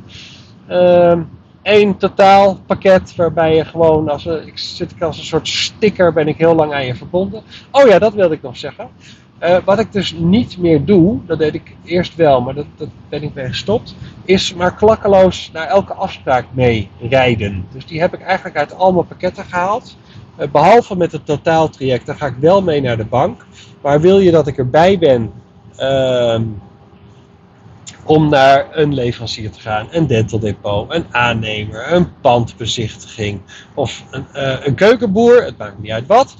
Uh, 0.70 1.18
één 1.62 1.96
totaalpakket 1.96 3.16
waarbij 3.16 3.56
je 3.56 3.64
gewoon, 3.64 4.08
als 4.08 4.24
een, 4.24 4.46
ik 4.46 4.58
zit 4.58 5.02
als 5.02 5.18
een 5.18 5.24
soort 5.24 5.48
sticker, 5.48 6.12
ben 6.12 6.28
ik 6.28 6.36
heel 6.36 6.54
lang 6.54 6.72
aan 6.72 6.86
je 6.86 6.94
verbonden. 6.94 7.42
Oh 7.70 7.88
ja, 7.88 7.98
dat 7.98 8.14
wilde 8.14 8.34
ik 8.34 8.42
nog 8.42 8.56
zeggen. 8.56 8.88
Uh, 9.42 9.56
wat 9.64 9.78
ik 9.78 9.92
dus 9.92 10.12
niet 10.12 10.58
meer 10.58 10.84
doe, 10.84 11.18
dat 11.26 11.38
deed 11.38 11.54
ik 11.54 11.76
eerst 11.84 12.14
wel, 12.14 12.40
maar 12.40 12.54
dat, 12.54 12.66
dat 12.76 12.88
ben 13.08 13.22
ik 13.22 13.34
mee 13.34 13.46
gestopt, 13.46 13.94
is 14.24 14.54
maar 14.54 14.74
klakkeloos 14.74 15.50
naar 15.52 15.66
elke 15.66 15.92
afspraak 15.94 16.44
mee 16.50 16.88
rijden. 17.00 17.66
Dus 17.72 17.86
die 17.86 18.00
heb 18.00 18.14
ik 18.14 18.20
eigenlijk 18.20 18.56
uit 18.56 18.74
al 18.74 18.92
mijn 18.92 19.06
pakketten 19.06 19.44
gehaald. 19.44 19.96
Uh, 20.38 20.46
behalve 20.48 20.96
met 20.96 21.12
het 21.12 21.26
totaaltraject, 21.26 22.06
daar 22.06 22.16
ga 22.16 22.26
ik 22.26 22.36
wel 22.40 22.62
mee 22.62 22.80
naar 22.80 22.96
de 22.96 23.04
bank. 23.04 23.46
Maar 23.80 24.00
wil 24.00 24.18
je 24.18 24.30
dat 24.30 24.46
ik 24.46 24.58
erbij 24.58 24.98
ben, 24.98 25.32
uh, 25.78 26.40
om 28.04 28.28
naar 28.28 28.66
een 28.72 28.94
leverancier 28.94 29.50
te 29.50 29.60
gaan, 29.60 29.88
een 29.90 30.06
dental 30.06 30.38
depot, 30.38 30.94
een 30.94 31.06
aannemer, 31.10 31.92
een 31.92 32.20
pandbezichtiging 32.20 33.40
of 33.74 34.04
een, 34.10 34.26
uh, 34.34 34.66
een 34.66 34.74
keukenboer, 34.74 35.44
het 35.44 35.58
maakt 35.58 35.78
niet 35.78 35.90
uit 35.90 36.06
wat. 36.06 36.36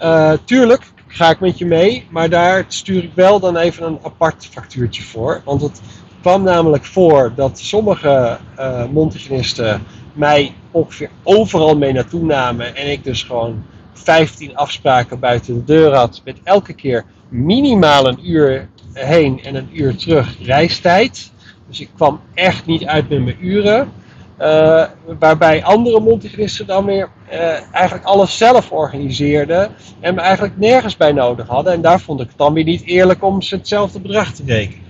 Uh, 0.00 0.32
tuurlijk 0.44 0.92
ga 1.06 1.30
ik 1.30 1.40
met 1.40 1.58
je 1.58 1.66
mee, 1.66 2.06
maar 2.10 2.28
daar 2.30 2.64
stuur 2.68 3.04
ik 3.04 3.12
wel 3.14 3.40
dan 3.40 3.56
even 3.56 3.86
een 3.86 3.98
apart 4.02 4.46
factuurtje 4.46 5.02
voor. 5.02 5.42
Want 5.44 5.62
het 5.62 5.80
kwam 6.20 6.42
namelijk 6.42 6.84
voor 6.84 7.32
dat 7.34 7.58
sommige 7.58 8.38
uh, 8.58 9.74
mij 10.12 10.54
ongeveer 10.70 11.10
overal 11.22 11.76
mee 11.76 11.92
naartoe 11.92 12.22
namen 12.22 12.76
en 12.76 12.90
ik 12.90 13.04
dus 13.04 13.22
gewoon 13.22 13.64
15 13.92 14.56
afspraken 14.56 15.18
buiten 15.18 15.54
de 15.54 15.64
deur 15.64 15.94
had 15.94 16.20
met 16.24 16.40
elke 16.42 16.72
keer 16.72 17.04
minimaal 17.28 18.06
een 18.06 18.30
uur 18.30 18.68
heen 19.04 19.44
en 19.44 19.54
een 19.54 19.68
uur 19.72 19.96
terug 19.96 20.36
reistijd. 20.42 21.30
Dus 21.68 21.80
ik 21.80 21.88
kwam 21.94 22.20
echt 22.34 22.66
niet 22.66 22.84
uit 22.84 23.08
met 23.08 23.24
mijn 23.24 23.36
uren. 23.40 23.92
Uh, 24.40 24.84
waarbij 25.18 25.64
andere 25.64 26.00
mondhygiënisten 26.00 26.66
dan 26.66 26.84
weer 26.84 27.08
uh, 27.32 27.72
eigenlijk 27.72 28.04
alles 28.04 28.36
zelf 28.36 28.70
organiseerden 28.70 29.70
en 30.00 30.14
me 30.14 30.20
eigenlijk 30.20 30.58
nergens 30.58 30.96
bij 30.96 31.12
nodig 31.12 31.46
hadden. 31.46 31.72
En 31.72 31.80
daar 31.80 32.00
vond 32.00 32.20
ik 32.20 32.28
het 32.28 32.38
dan 32.38 32.52
weer 32.52 32.64
niet 32.64 32.84
eerlijk 32.84 33.24
om 33.24 33.42
ze 33.42 33.54
hetzelfde 33.54 34.00
bedrag 34.00 34.32
te 34.32 34.42
rekenen. 34.46 34.84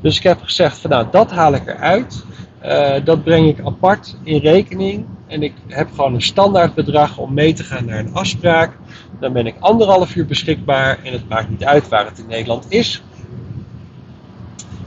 Dus 0.00 0.16
ik 0.16 0.22
heb 0.22 0.42
gezegd 0.42 0.78
van 0.78 0.90
nou, 0.90 1.06
dat 1.10 1.30
haal 1.30 1.54
ik 1.54 1.66
eruit. 1.66 2.24
Uh, 2.64 2.94
dat 3.04 3.24
breng 3.24 3.48
ik 3.48 3.64
apart 3.64 4.16
in 4.22 4.38
rekening. 4.38 5.06
En 5.26 5.42
ik 5.42 5.52
heb 5.68 5.90
gewoon 5.90 6.14
een 6.14 6.22
standaard 6.22 6.74
bedrag 6.74 7.18
om 7.18 7.34
mee 7.34 7.52
te 7.52 7.64
gaan 7.64 7.84
naar 7.84 7.98
een 7.98 8.14
afspraak. 8.14 8.76
Dan 9.20 9.32
ben 9.32 9.46
ik 9.46 9.54
anderhalf 9.58 10.14
uur 10.14 10.26
beschikbaar 10.26 10.98
en 11.02 11.12
het 11.12 11.28
maakt 11.28 11.50
niet 11.50 11.64
uit 11.64 11.88
waar 11.88 12.04
het 12.04 12.18
in 12.18 12.26
Nederland 12.28 12.66
is. 12.68 13.02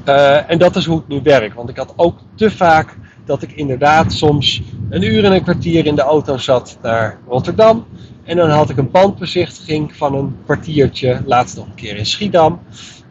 Uh, 0.08 0.50
en 0.50 0.58
dat 0.58 0.76
is 0.76 0.86
hoe 0.86 0.98
het 0.98 1.08
nu 1.08 1.20
werkt. 1.24 1.56
Want 1.56 1.70
ik 1.70 1.78
had 1.78 1.94
ook 1.96 2.20
te 2.36 2.52
vaak 2.52 2.98
dat 3.26 3.42
ik 3.42 3.52
inderdaad 3.52 4.14
soms 4.14 4.62
een 4.90 5.04
uur 5.04 5.26
en 5.26 5.32
een 5.32 5.44
kwartier 5.44 5.86
in 5.86 5.96
de 5.96 6.02
auto 6.02 6.38
zat 6.38 6.78
naar 6.82 7.18
Rotterdam. 7.28 7.86
En 8.24 8.38
dan 8.38 8.50
had 8.50 8.70
ik 8.70 8.78
een 8.78 8.92
bandbezichtiging 8.92 9.96
van 9.96 10.16
een 10.16 10.38
kwartiertje, 10.44 11.22
laatst 11.26 11.56
nog 11.56 11.66
een 11.66 11.76
keer 11.76 11.96
in 11.96 12.06
Schiedam. 12.06 12.60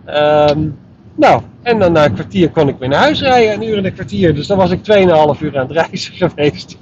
Um, 0.06 0.78
nou, 1.16 1.42
en 1.62 1.78
dan 1.78 1.92
na 1.92 2.04
een 2.04 2.14
kwartier 2.14 2.50
kon 2.50 2.68
ik 2.68 2.78
weer 2.78 2.88
naar 2.88 3.00
huis 3.00 3.20
rijden, 3.20 3.54
een 3.54 3.68
uur 3.68 3.76
en 3.76 3.84
een 3.84 3.94
kwartier. 3.94 4.34
Dus 4.34 4.46
dan 4.46 4.58
was 4.58 4.70
ik 4.70 4.78
2,5 4.78 4.84
uur 5.42 5.58
aan 5.58 5.68
het 5.68 5.70
reizen 5.70 6.14
geweest. 6.28 6.76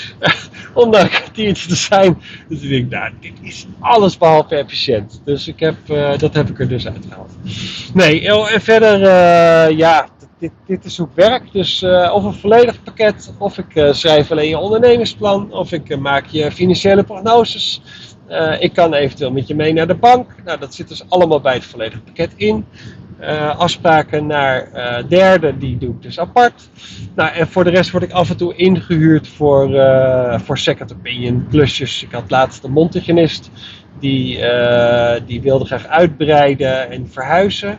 Om 0.74 0.90
daar 0.90 1.02
een 1.02 1.08
kwartiertje 1.08 1.68
te 1.68 1.76
zijn. 1.76 2.22
Dus 2.48 2.62
ik 2.62 2.68
denk, 2.68 2.90
nou, 2.90 3.12
dit 3.20 3.32
is 3.40 3.66
alles 3.80 4.18
behalve 4.18 4.54
efficiënt. 4.54 5.20
Dus 5.24 5.48
ik 5.48 5.60
heb, 5.60 5.76
uh, 5.90 6.18
dat 6.18 6.34
heb 6.34 6.48
ik 6.48 6.60
er 6.60 6.68
dus 6.68 6.86
uitgehaald. 6.86 7.32
Nee, 7.94 8.28
en 8.28 8.60
verder, 8.60 9.00
uh, 9.00 9.76
ja, 9.76 10.08
dit, 10.38 10.50
dit 10.66 10.84
is 10.84 10.96
hoe 10.96 11.06
ik 11.06 11.12
werk. 11.14 11.52
Dus 11.52 11.82
uh, 11.82 12.10
of 12.14 12.24
een 12.24 12.34
volledig 12.34 12.82
pakket, 12.82 13.32
of 13.38 13.58
ik 13.58 13.94
schrijf 13.94 14.30
alleen 14.30 14.48
je 14.48 14.58
ondernemersplan, 14.58 15.52
of 15.52 15.72
ik 15.72 15.98
maak 15.98 16.26
je 16.26 16.52
financiële 16.52 17.04
prognoses. 17.04 17.82
Eh, 18.26 18.62
ik 18.62 18.72
kan 18.72 18.94
eventueel 18.94 19.30
met 19.30 19.46
je 19.46 19.54
mee 19.54 19.72
naar 19.72 19.86
de 19.86 19.94
bank. 19.94 20.34
Nou, 20.44 20.58
dat 20.58 20.74
zit 20.74 20.88
dus 20.88 21.04
allemaal 21.08 21.40
bij 21.40 21.54
het 21.54 21.64
volledige 21.64 22.00
pakket 22.00 22.32
in. 22.36 22.66
Uh, 23.20 23.58
afspraken 23.58 24.26
naar 24.26 24.68
uh, 24.74 25.08
derde, 25.08 25.58
die 25.58 25.78
doe 25.78 25.90
ik 25.90 26.02
dus 26.02 26.18
apart. 26.18 26.68
Nou, 27.14 27.34
en 27.34 27.48
voor 27.48 27.64
de 27.64 27.70
rest 27.70 27.90
word 27.90 28.04
ik 28.04 28.10
af 28.10 28.30
en 28.30 28.36
toe 28.36 28.54
ingehuurd 28.54 29.28
voor, 29.28 29.70
uh, 29.70 30.38
voor 30.38 30.58
second 30.58 30.92
opinion 30.92 31.46
klusjes. 31.50 32.02
Ik 32.02 32.12
had 32.12 32.30
laatst 32.30 32.64
een 32.64 32.72
montigenist, 32.72 33.50
die, 34.00 34.38
die 35.26 35.40
wilde 35.40 35.64
graag 35.64 35.86
uitbreiden 35.86 36.90
en 36.90 37.08
verhuizen. 37.08 37.78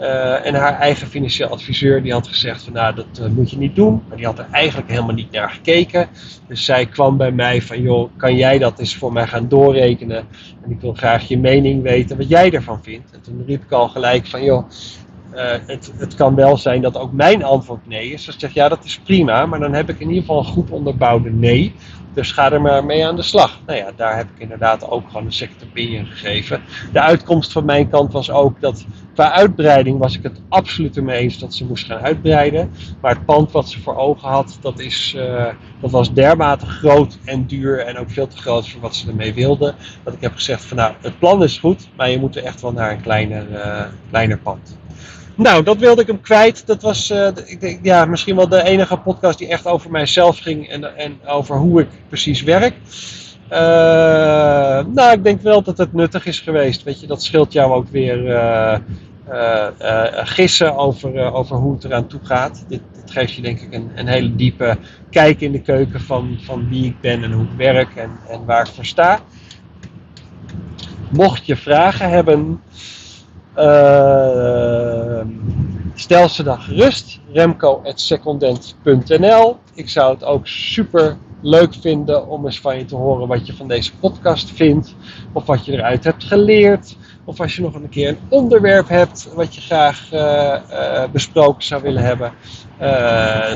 Uh, 0.00 0.46
en 0.46 0.54
haar 0.54 0.78
eigen 0.78 1.06
financieel 1.06 1.48
adviseur 1.48 2.02
die 2.02 2.12
had 2.12 2.28
gezegd 2.28 2.62
van 2.62 2.72
nou 2.72 2.94
dat 2.94 3.06
uh, 3.20 3.26
moet 3.26 3.50
je 3.50 3.58
niet 3.58 3.76
doen. 3.76 4.02
Maar 4.08 4.16
die 4.16 4.26
had 4.26 4.38
er 4.38 4.48
eigenlijk 4.50 4.90
helemaal 4.90 5.14
niet 5.14 5.30
naar 5.30 5.50
gekeken. 5.50 6.08
Dus 6.46 6.64
zij 6.64 6.86
kwam 6.86 7.16
bij 7.16 7.32
mij 7.32 7.62
van 7.62 7.82
joh 7.82 8.10
kan 8.16 8.36
jij 8.36 8.58
dat 8.58 8.78
eens 8.78 8.96
voor 8.96 9.12
mij 9.12 9.26
gaan 9.26 9.48
doorrekenen. 9.48 10.24
En 10.64 10.70
ik 10.70 10.80
wil 10.80 10.92
graag 10.92 11.28
je 11.28 11.38
mening 11.38 11.82
weten 11.82 12.16
wat 12.16 12.28
jij 12.28 12.52
ervan 12.52 12.82
vindt. 12.82 13.10
En 13.12 13.20
toen 13.20 13.44
riep 13.46 13.62
ik 13.62 13.72
al 13.72 13.88
gelijk 13.88 14.26
van 14.26 14.44
joh 14.44 14.68
uh, 15.34 15.52
het, 15.66 15.92
het 15.96 16.14
kan 16.14 16.34
wel 16.34 16.56
zijn 16.56 16.82
dat 16.82 16.96
ook 16.96 17.12
mijn 17.12 17.44
antwoord 17.44 17.86
nee 17.86 18.12
is. 18.12 18.24
Dus 18.24 18.34
ik 18.34 18.40
zeg 18.40 18.52
ja 18.52 18.68
dat 18.68 18.84
is 18.84 18.98
prima. 18.98 19.46
Maar 19.46 19.60
dan 19.60 19.72
heb 19.72 19.88
ik 19.88 20.00
in 20.00 20.08
ieder 20.08 20.20
geval 20.20 20.38
een 20.38 20.44
goed 20.44 20.70
onderbouwde 20.70 21.30
nee. 21.30 21.74
Dus 22.18 22.32
ga 22.32 22.52
er 22.52 22.60
maar 22.60 22.84
mee 22.84 23.06
aan 23.06 23.16
de 23.16 23.22
slag. 23.22 23.60
Nou 23.66 23.78
ja, 23.78 23.92
daar 23.96 24.16
heb 24.16 24.26
ik 24.34 24.38
inderdaad 24.38 24.90
ook 24.90 25.06
gewoon 25.06 25.26
een 25.26 25.32
second 25.32 25.64
opinion 25.64 26.06
gegeven. 26.06 26.62
De 26.92 27.00
uitkomst 27.00 27.52
van 27.52 27.64
mijn 27.64 27.88
kant 27.88 28.12
was 28.12 28.30
ook 28.30 28.60
dat 28.60 28.84
qua 29.14 29.32
uitbreiding 29.32 29.98
was 29.98 30.16
ik 30.16 30.22
het 30.22 30.40
absoluut 30.48 30.96
ermee 30.96 31.18
eens 31.18 31.38
dat 31.38 31.54
ze 31.54 31.64
moest 31.64 31.86
gaan 31.86 31.98
uitbreiden. 31.98 32.70
Maar 33.00 33.14
het 33.14 33.24
pand 33.24 33.52
wat 33.52 33.68
ze 33.68 33.80
voor 33.80 33.96
ogen 33.96 34.28
had, 34.28 34.58
dat, 34.60 34.78
is, 34.78 35.14
uh, 35.16 35.46
dat 35.80 35.90
was 35.90 36.12
dermate 36.12 36.66
groot 36.66 37.18
en 37.24 37.46
duur 37.46 37.78
en 37.78 37.98
ook 37.98 38.10
veel 38.10 38.26
te 38.26 38.36
groot 38.36 38.68
voor 38.68 38.80
wat 38.80 38.96
ze 38.96 39.08
ermee 39.08 39.34
wilden. 39.34 39.74
Dat 40.02 40.14
ik 40.14 40.20
heb 40.20 40.34
gezegd 40.34 40.64
van 40.64 40.76
nou, 40.76 40.94
het 41.00 41.18
plan 41.18 41.42
is 41.42 41.58
goed, 41.58 41.88
maar 41.96 42.10
je 42.10 42.18
moet 42.18 42.36
er 42.36 42.44
echt 42.44 42.60
wel 42.60 42.72
naar 42.72 42.90
een 42.90 43.02
kleiner, 43.02 43.50
uh, 43.50 43.84
kleiner 44.10 44.38
pand. 44.38 44.78
Nou, 45.38 45.62
dat 45.62 45.76
wilde 45.76 46.00
ik 46.00 46.06
hem 46.06 46.20
kwijt. 46.20 46.66
Dat 46.66 46.82
was 46.82 47.10
uh, 47.10 47.28
ik 47.44 47.60
denk, 47.60 47.84
ja, 47.84 48.04
misschien 48.04 48.36
wel 48.36 48.48
de 48.48 48.62
enige 48.62 48.96
podcast 48.96 49.38
die 49.38 49.48
echt 49.48 49.66
over 49.66 49.90
mijzelf 49.90 50.38
ging 50.38 50.68
en, 50.68 50.96
en 50.96 51.18
over 51.26 51.56
hoe 51.56 51.80
ik 51.80 51.88
precies 52.08 52.42
werk. 52.42 52.74
Uh, 53.52 53.58
nou, 54.94 55.12
ik 55.12 55.24
denk 55.24 55.40
wel 55.40 55.62
dat 55.62 55.78
het 55.78 55.92
nuttig 55.92 56.26
is 56.26 56.40
geweest. 56.40 56.82
Weet 56.82 57.00
je, 57.00 57.06
dat 57.06 57.22
scheelt 57.22 57.52
jou 57.52 57.72
ook 57.72 57.88
weer 57.88 58.26
uh, 58.26 58.78
gissen 60.12 60.76
over, 60.76 61.32
over 61.32 61.56
hoe 61.56 61.74
het 61.74 61.84
eraan 61.84 62.06
toe 62.06 62.20
gaat. 62.22 62.64
Dit, 62.68 62.80
dit 62.94 63.10
geeft 63.10 63.34
je 63.34 63.42
denk 63.42 63.60
ik 63.60 63.74
een, 63.74 63.90
een, 63.94 64.08
hele 64.08 64.34
diepe 64.34 64.76
kijk 65.10 65.40
in 65.40 65.52
de 65.52 65.62
keuken 65.62 66.00
van, 66.00 66.38
van 66.40 66.68
wie 66.68 66.84
ik 66.84 67.00
ben 67.00 67.24
en 67.24 67.32
hoe 67.32 67.44
ik 67.44 67.56
werk 67.56 67.96
en, 67.96 68.10
en 68.28 68.44
waar 68.44 68.66
ik 68.66 68.74
voor 68.74 68.86
sta. 68.86 69.20
Mocht 71.10 71.46
je 71.46 71.56
vragen 71.56 72.10
hebben, 72.10 72.60
uh, 73.58 75.20
stel 75.94 76.28
ze 76.28 76.42
dan 76.42 76.60
gerust. 76.60 77.20
Remco.secondent.nl 77.32 79.56
Ik 79.74 79.88
zou 79.88 80.14
het 80.14 80.24
ook 80.24 80.46
super 80.46 81.16
leuk 81.40 81.74
vinden 81.74 82.28
om 82.28 82.44
eens 82.44 82.60
van 82.60 82.78
je 82.78 82.84
te 82.84 82.96
horen 82.96 83.28
wat 83.28 83.46
je 83.46 83.56
van 83.56 83.68
deze 83.68 83.96
podcast 83.96 84.50
vindt. 84.50 84.94
Of 85.32 85.46
wat 85.46 85.64
je 85.64 85.72
eruit 85.72 86.04
hebt 86.04 86.24
geleerd. 86.24 86.96
Of 87.24 87.40
als 87.40 87.56
je 87.56 87.62
nog 87.62 87.74
een 87.74 87.88
keer 87.88 88.08
een 88.08 88.18
onderwerp 88.28 88.88
hebt 88.88 89.28
wat 89.34 89.54
je 89.54 89.60
graag 89.60 90.12
uh, 90.12 90.56
uh, 90.70 91.04
besproken 91.12 91.62
zou 91.62 91.82
willen 91.82 92.02
hebben. 92.02 92.32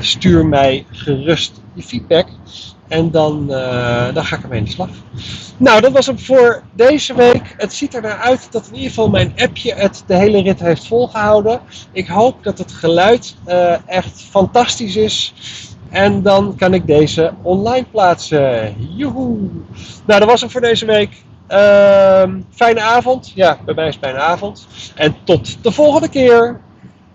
Stuur 0.00 0.46
mij 0.46 0.86
gerust 0.90 1.60
je 1.72 1.82
feedback. 1.82 2.28
En 2.92 3.10
dan, 3.10 3.46
dan 4.14 4.24
ga 4.24 4.36
ik 4.36 4.42
ermee 4.42 4.58
in 4.58 4.64
de 4.64 4.70
slag. 4.70 4.88
Nou, 5.56 5.80
dat 5.80 5.92
was 5.92 6.06
hem 6.06 6.18
voor 6.18 6.62
deze 6.74 7.14
week. 7.14 7.54
Het 7.56 7.72
ziet 7.72 7.94
er 7.94 8.02
naar 8.02 8.18
uit 8.18 8.48
dat 8.50 8.66
in 8.66 8.74
ieder 8.74 8.88
geval 8.88 9.08
mijn 9.08 9.32
appje 9.36 9.74
het 9.74 10.04
de 10.06 10.14
hele 10.14 10.42
rit 10.42 10.60
heeft 10.60 10.86
volgehouden. 10.86 11.60
Ik 11.92 12.06
hoop 12.06 12.44
dat 12.44 12.58
het 12.58 12.72
geluid 12.72 13.36
echt 13.86 14.22
fantastisch 14.30 14.96
is. 14.96 15.34
En 15.90 16.22
dan 16.22 16.56
kan 16.56 16.74
ik 16.74 16.86
deze 16.86 17.32
online 17.42 17.86
plaatsen. 17.90 18.74
Joehoe! 18.96 19.38
Nou, 20.06 20.20
dat 20.20 20.28
was 20.28 20.40
hem 20.40 20.50
voor 20.50 20.60
deze 20.60 20.86
week. 20.86 21.24
Uh, 21.48 22.22
fijne 22.50 22.80
avond. 22.80 23.32
Ja, 23.34 23.58
bij 23.64 23.74
mij 23.74 23.86
is 23.86 23.94
het 23.94 24.02
bijna 24.02 24.18
avond. 24.18 24.66
En 24.94 25.16
tot 25.24 25.62
de 25.62 25.72
volgende 25.72 26.08
keer. 26.08 26.60